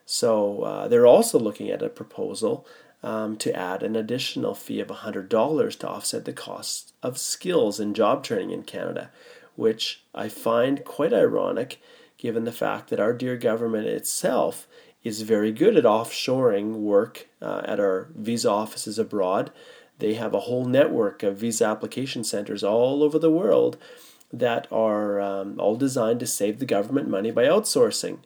So 0.07 0.63
uh, 0.63 0.89
they're 0.89 1.07
also 1.07 1.39
looking 1.39 1.71
at 1.71 1.83
a 1.83 1.89
proposal 1.89 2.67
um, 3.03 3.37
to 3.37 3.55
add 3.55 3.83
an 3.83 3.97
additional 3.97 4.55
fee 4.55 4.81
of 4.81 4.89
$100 4.89 5.79
to 5.79 5.89
offset 5.89 6.25
the 6.25 6.33
costs 6.33 6.93
of 7.03 7.19
skills 7.19 7.79
and 7.79 7.95
job 7.95 8.25
training 8.25 8.51
in 8.51 8.63
Canada, 8.63 9.11
which 9.57 10.03
I 10.15 10.29
find 10.29 10.85
quite 10.85 11.13
ironic 11.13 11.81
given 12.17 12.45
the 12.45 12.53
fact 12.53 12.89
that 12.89 13.01
our 13.01 13.13
dear 13.13 13.37
government 13.37 13.87
itself 13.87 14.67
is 15.03 15.21
very 15.21 15.53
good 15.53 15.77
at 15.77 15.85
offshoring 15.85 16.77
work 16.77 17.29
uh, 17.43 17.61
at 17.67 17.79
our 17.79 18.09
visa 18.15 18.51
offices 18.51 18.99
abroad. 18.99 19.51
They 19.99 20.15
have 20.15 20.33
a 20.33 20.41
whole 20.41 20.65
network 20.65 21.23
of 21.23 21.37
visa 21.37 21.67
application 21.67 22.25
centers 22.25 22.65
all 22.65 23.03
over 23.03 23.19
the 23.19 23.31
world 23.31 23.77
that 24.33 24.67
are 24.73 25.21
um, 25.21 25.61
all 25.61 25.77
designed 25.77 26.21
to 26.21 26.27
save 26.27 26.59
the 26.59 26.67
government 26.67 27.09
money 27.09 27.31
by 27.31 27.45
outsourcing. 27.45 28.19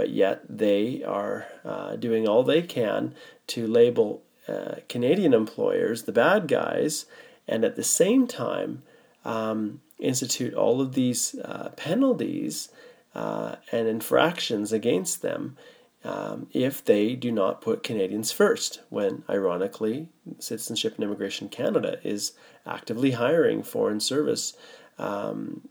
But 0.00 0.08
yet 0.08 0.40
they 0.48 1.02
are 1.04 1.46
uh, 1.62 1.96
doing 1.96 2.26
all 2.26 2.42
they 2.42 2.62
can 2.62 3.14
to 3.48 3.66
label 3.66 4.22
uh, 4.48 4.76
Canadian 4.88 5.34
employers 5.34 6.04
the 6.04 6.10
bad 6.26 6.48
guys, 6.48 7.04
and 7.46 7.66
at 7.66 7.76
the 7.76 7.84
same 7.84 8.26
time 8.26 8.82
um, 9.26 9.82
institute 9.98 10.54
all 10.54 10.80
of 10.80 10.94
these 10.94 11.34
uh, 11.44 11.68
penalties 11.76 12.70
uh, 13.14 13.56
and 13.70 13.88
infractions 13.88 14.72
against 14.72 15.20
them 15.20 15.58
um, 16.02 16.46
if 16.54 16.82
they 16.82 17.14
do 17.14 17.30
not 17.30 17.60
put 17.60 17.82
Canadians 17.82 18.32
first, 18.32 18.80
when 18.88 19.22
ironically, 19.28 20.08
Citizenship 20.38 20.94
and 20.94 21.04
Immigration 21.04 21.50
Canada 21.50 21.98
is 22.02 22.32
actively 22.64 23.10
hiring 23.10 23.62
foreign 23.62 24.00
service 24.00 24.54
um, 24.96 25.68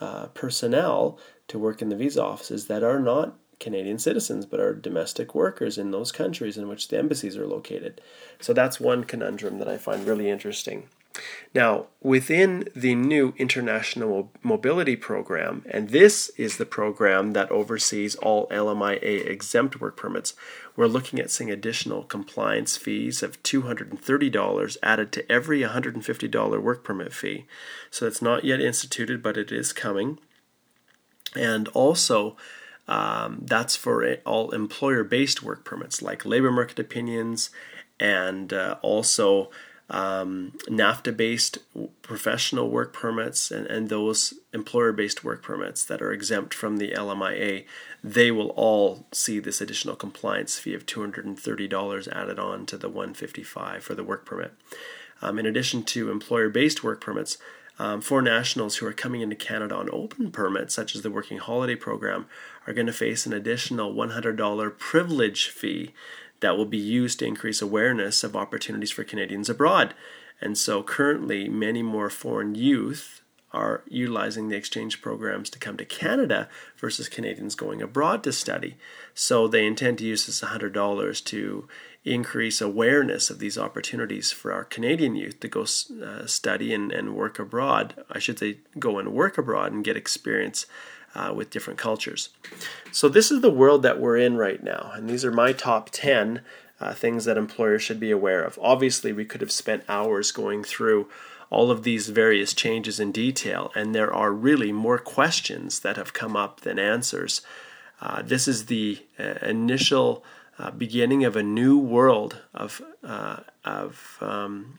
uh, 0.00 0.26
personnel 0.34 1.18
to 1.48 1.58
work 1.58 1.82
in 1.82 1.88
the 1.88 1.96
visa 1.96 2.22
offices 2.22 2.68
that 2.68 2.84
are 2.84 3.00
not 3.00 3.38
Canadian 3.62 3.98
citizens 3.98 4.44
but 4.44 4.60
are 4.60 4.74
domestic 4.74 5.34
workers 5.34 5.78
in 5.78 5.90
those 5.90 6.12
countries 6.12 6.58
in 6.58 6.68
which 6.68 6.88
the 6.88 6.98
embassies 6.98 7.36
are 7.36 7.46
located. 7.46 8.00
So 8.40 8.52
that's 8.52 8.80
one 8.80 9.04
conundrum 9.04 9.58
that 9.58 9.68
I 9.68 9.78
find 9.78 10.06
really 10.06 10.28
interesting. 10.28 10.88
Now, 11.54 11.86
within 12.00 12.68
the 12.74 12.94
new 12.94 13.34
International 13.36 14.32
Mobility 14.42 14.96
Program, 14.96 15.62
and 15.68 15.90
this 15.90 16.30
is 16.30 16.56
the 16.56 16.66
program 16.66 17.32
that 17.32 17.50
oversees 17.50 18.14
all 18.16 18.48
LMIA 18.48 19.26
exempt 19.26 19.80
work 19.80 19.96
permits, 19.96 20.34
we're 20.74 20.86
looking 20.86 21.18
at 21.18 21.30
seeing 21.30 21.50
additional 21.50 22.04
compliance 22.04 22.76
fees 22.76 23.22
of 23.22 23.42
$230 23.42 24.76
added 24.82 25.12
to 25.12 25.30
every 25.30 25.60
$150 25.60 26.62
work 26.62 26.82
permit 26.82 27.12
fee. 27.12 27.44
So 27.90 28.06
it's 28.06 28.22
not 28.22 28.44
yet 28.44 28.60
instituted, 28.60 29.22
but 29.22 29.36
it 29.36 29.52
is 29.52 29.72
coming. 29.74 30.18
And 31.36 31.68
also, 31.68 32.36
um, 32.92 33.38
that's 33.46 33.74
for 33.74 34.16
all 34.26 34.50
employer 34.50 35.02
based 35.02 35.42
work 35.42 35.64
permits 35.64 36.02
like 36.02 36.26
labor 36.26 36.52
market 36.52 36.78
opinions 36.78 37.48
and 37.98 38.52
uh, 38.52 38.76
also 38.82 39.50
um, 39.88 40.52
NAFTA 40.68 41.16
based 41.16 41.56
professional 42.02 42.68
work 42.68 42.92
permits 42.92 43.50
and, 43.50 43.66
and 43.66 43.88
those 43.88 44.34
employer 44.52 44.92
based 44.92 45.24
work 45.24 45.42
permits 45.42 45.82
that 45.86 46.02
are 46.02 46.12
exempt 46.12 46.52
from 46.52 46.76
the 46.76 46.90
LMIA, 46.90 47.64
they 48.04 48.30
will 48.30 48.50
all 48.50 49.06
see 49.10 49.38
this 49.38 49.62
additional 49.62 49.96
compliance 49.96 50.58
fee 50.58 50.74
of 50.74 50.84
$230 50.84 52.12
added 52.12 52.38
on 52.38 52.66
to 52.66 52.76
the 52.76 52.90
155 52.90 53.82
for 53.82 53.94
the 53.94 54.04
work 54.04 54.26
permit. 54.26 54.52
Um, 55.22 55.38
in 55.38 55.46
addition 55.46 55.82
to 55.84 56.10
employer 56.10 56.50
based 56.50 56.84
work 56.84 57.00
permits, 57.00 57.38
um, 57.82 58.00
nationals 58.22 58.76
who 58.76 58.86
are 58.86 58.92
coming 58.92 59.22
into 59.22 59.34
Canada 59.34 59.74
on 59.74 59.90
open 59.92 60.30
permits, 60.30 60.72
such 60.72 60.94
as 60.94 61.02
the 61.02 61.10
Working 61.10 61.38
Holiday 61.38 61.74
Program, 61.74 62.26
are 62.64 62.72
going 62.72 62.86
to 62.86 62.92
face 62.92 63.26
an 63.26 63.32
additional 63.32 63.92
$100 63.92 64.78
privilege 64.78 65.48
fee 65.48 65.92
that 66.38 66.56
will 66.56 66.66
be 66.66 66.78
used 66.78 67.18
to 67.18 67.26
increase 67.26 67.60
awareness 67.60 68.22
of 68.22 68.36
opportunities 68.36 68.92
for 68.92 69.02
Canadians 69.02 69.50
abroad. 69.50 69.94
And 70.40 70.56
so 70.56 70.84
currently, 70.84 71.48
many 71.48 71.82
more 71.82 72.08
foreign 72.08 72.54
youth 72.54 73.21
are 73.52 73.82
utilizing 73.88 74.48
the 74.48 74.56
exchange 74.56 75.02
programs 75.02 75.50
to 75.50 75.58
come 75.58 75.76
to 75.76 75.84
Canada 75.84 76.48
versus 76.76 77.08
Canadians 77.08 77.54
going 77.54 77.82
abroad 77.82 78.24
to 78.24 78.32
study. 78.32 78.76
So 79.14 79.46
they 79.46 79.66
intend 79.66 79.98
to 79.98 80.04
use 80.04 80.26
this 80.26 80.40
$100 80.40 81.24
to 81.24 81.68
increase 82.04 82.60
awareness 82.60 83.30
of 83.30 83.38
these 83.38 83.58
opportunities 83.58 84.32
for 84.32 84.52
our 84.52 84.64
Canadian 84.64 85.14
youth 85.14 85.38
to 85.40 85.48
go 85.48 85.62
uh, 85.62 86.26
study 86.26 86.74
and, 86.74 86.90
and 86.90 87.14
work 87.14 87.38
abroad. 87.38 87.94
I 88.10 88.18
should 88.18 88.38
say, 88.38 88.58
go 88.78 88.98
and 88.98 89.12
work 89.12 89.38
abroad 89.38 89.72
and 89.72 89.84
get 89.84 89.96
experience 89.96 90.66
uh, 91.14 91.32
with 91.34 91.50
different 91.50 91.78
cultures. 91.78 92.30
So, 92.90 93.08
this 93.08 93.30
is 93.30 93.40
the 93.40 93.50
world 93.50 93.82
that 93.82 94.00
we're 94.00 94.16
in 94.16 94.36
right 94.36 94.62
now, 94.62 94.92
and 94.94 95.08
these 95.08 95.24
are 95.24 95.30
my 95.30 95.52
top 95.52 95.90
10 95.90 96.40
uh, 96.80 96.94
things 96.94 97.24
that 97.26 97.36
employers 97.36 97.82
should 97.82 98.00
be 98.00 98.10
aware 98.10 98.42
of. 98.42 98.58
Obviously, 98.60 99.12
we 99.12 99.24
could 99.24 99.40
have 99.40 99.52
spent 99.52 99.84
hours 99.88 100.32
going 100.32 100.64
through 100.64 101.08
all 101.52 101.70
of 101.70 101.82
these 101.82 102.08
various 102.08 102.54
changes 102.54 102.98
in 102.98 103.12
detail, 103.12 103.70
and 103.74 103.94
there 103.94 104.12
are 104.12 104.32
really 104.32 104.72
more 104.72 104.98
questions 104.98 105.80
that 105.80 105.96
have 105.96 106.14
come 106.14 106.34
up 106.34 106.62
than 106.62 106.78
answers. 106.78 107.42
Uh, 108.00 108.22
this 108.22 108.48
is 108.48 108.66
the 108.66 109.04
uh, 109.18 109.34
initial 109.42 110.24
uh, 110.58 110.70
beginning 110.70 111.24
of 111.24 111.36
a 111.36 111.42
new 111.42 111.78
world 111.78 112.38
of, 112.54 112.80
uh, 113.04 113.40
of 113.66 114.16
um, 114.22 114.78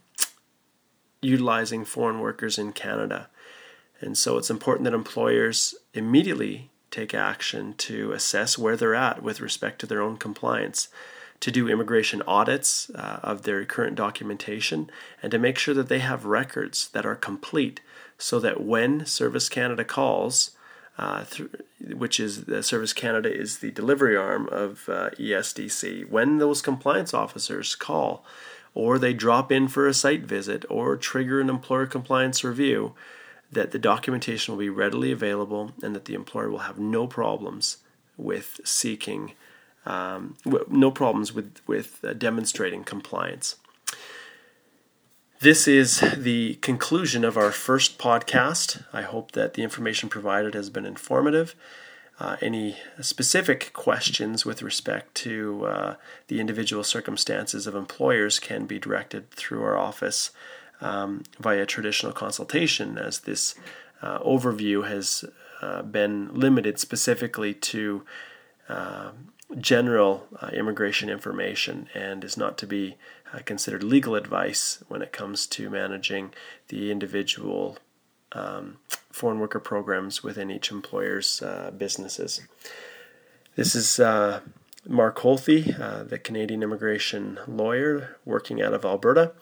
utilizing 1.22 1.86
foreign 1.86 2.20
workers 2.20 2.58
in 2.58 2.74
Canada. 2.74 3.30
And 4.02 4.18
so 4.18 4.38
it's 4.38 4.50
important 4.50 4.86
that 4.86 4.96
employers 4.96 5.76
immediately 5.94 6.72
take 6.90 7.14
action 7.14 7.76
to 7.76 8.12
assess 8.14 8.58
where 8.58 8.76
they're 8.76 8.96
at 8.96 9.22
with 9.22 9.42
respect 9.42 9.80
to 9.80 9.86
their 9.86 10.02
own 10.02 10.18
compliance, 10.18 10.90
to 11.44 11.52
do 11.52 11.68
immigration 11.68 12.22
audits 12.26 12.90
uh, 12.92 13.20
of 13.22 13.42
their 13.42 13.66
current 13.66 13.98
documentation, 13.98 14.90
and 15.22 15.30
to 15.30 15.38
make 15.38 15.58
sure 15.58 15.74
that 15.74 15.90
they 15.90 16.00
have 16.00 16.24
records 16.24 16.88
that 16.94 17.06
are 17.06 17.16
complete 17.16 17.82
so 18.18 18.40
that 18.40 18.62
when 18.62 19.06
Service 19.06 19.50
Canada 19.50 19.84
calls, 19.84 20.52
uh, 20.98 21.26
th- 21.26 21.50
which 21.98 22.18
is 22.18 22.46
the 22.46 22.64
Service 22.64 22.94
Canada 22.94 23.30
is 23.30 23.58
the 23.58 23.72
delivery 23.72 24.16
arm 24.16 24.48
of 24.54 24.88
uh, 24.88 25.10
ESDC, 25.20 26.10
when 26.10 26.38
those 26.38 26.62
compliance 26.62 27.14
officers 27.14 27.76
call, 27.76 28.24
or 28.74 28.98
they 28.98 29.12
drop 29.12 29.52
in 29.52 29.68
for 29.68 29.86
a 29.86 29.94
site 29.94 30.24
visit 30.24 30.64
or 30.70 30.96
trigger 30.96 31.42
an 31.42 31.50
employer 31.50 31.86
compliance 31.86 32.42
review, 32.46 32.94
that 33.52 33.72
the 33.72 33.80
documentation 33.80 34.54
will 34.54 34.60
be 34.60 34.70
readily 34.70 35.12
available 35.12 35.74
and 35.84 35.94
that 35.94 36.06
the 36.06 36.14
employer 36.14 36.50
will 36.50 36.60
have 36.60 36.80
no 36.80 37.06
problems 37.06 37.80
with 38.16 38.62
seeking, 38.64 39.34
um, 39.86 40.38
no 40.70 40.92
problems 40.92 41.34
with, 41.34 41.60
with 41.68 42.00
uh, 42.04 42.14
demonstrating 42.14 42.84
compliance. 42.84 43.58
This 45.40 45.68
is 45.68 46.00
the 46.16 46.56
conclusion 46.62 47.26
of 47.26 47.38
our 47.38 47.52
first 47.52 48.00
podcast. 48.00 48.86
I 48.94 49.02
hope 49.02 49.34
that 49.34 49.56
the 49.56 49.64
information 49.64 50.08
provided 50.08 50.54
has 50.54 50.70
been 50.70 50.86
informative. 50.86 51.54
Uh, 52.18 52.38
any 52.42 52.78
specific 53.02 53.74
questions 53.74 54.46
with 54.46 54.62
respect 54.62 55.16
to 55.16 55.66
uh, 55.66 55.96
the 56.28 56.40
individual 56.40 56.84
circumstances 56.84 57.68
of 57.68 57.76
employers 57.76 58.40
can 58.40 58.66
be 58.66 58.80
directed 58.80 59.32
through 59.32 59.64
our 59.64 59.78
office 59.78 60.32
um, 60.80 61.24
via 61.40 61.66
traditional 61.66 62.14
consultation, 62.14 62.98
as 62.98 63.20
this 63.22 63.56
uh, 64.02 64.20
overview 64.20 64.88
has 64.88 65.26
uh, 65.62 65.82
been 65.82 66.34
limited 66.34 66.80
specifically 66.80 67.54
to 67.54 68.06
uh, 68.70 69.12
general 69.60 70.28
uh, 70.42 70.48
immigration 70.54 71.10
information 71.10 71.88
and 71.94 72.24
is 72.24 72.38
not 72.38 72.58
to 72.58 72.68
be 72.68 72.96
considered 73.46 73.84
legal 73.84 74.14
advice 74.16 74.84
when 74.88 75.02
it 75.02 75.12
comes 75.12 75.48
to 75.48 75.70
managing 75.70 76.32
the 76.68 76.92
individual 76.92 77.78
um, 78.34 78.78
foreign 79.12 79.40
worker 79.40 79.60
programs 79.60 80.24
within 80.24 80.52
each 80.52 80.72
employer's 80.72 81.42
uh, 81.42 81.72
businesses. 81.76 82.42
This 83.56 83.76
is 83.76 84.00
uh, 84.00 84.42
Mark 84.88 85.20
Holthe, 85.20 85.80
uh, 85.80 86.04
the 86.04 86.18
Canadian 86.18 86.64
immigration 86.64 87.40
lawyer 87.48 88.18
working 88.26 88.62
out 88.62 88.74
of 88.74 88.84
Alberta, 88.84 89.34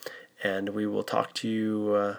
and 0.43 0.69
we 0.69 0.86
will 0.86 1.04
talk 1.04 1.34
to 1.36 1.47
you 1.47 1.93
uh, 1.95 2.15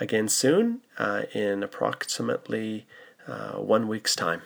again 0.00 0.28
soon 0.28 0.80
uh, 0.98 1.22
in 1.32 1.62
approximately 1.62 2.86
uh, 3.28 3.52
one 3.52 3.88
week's 3.88 4.16
time. 4.16 4.42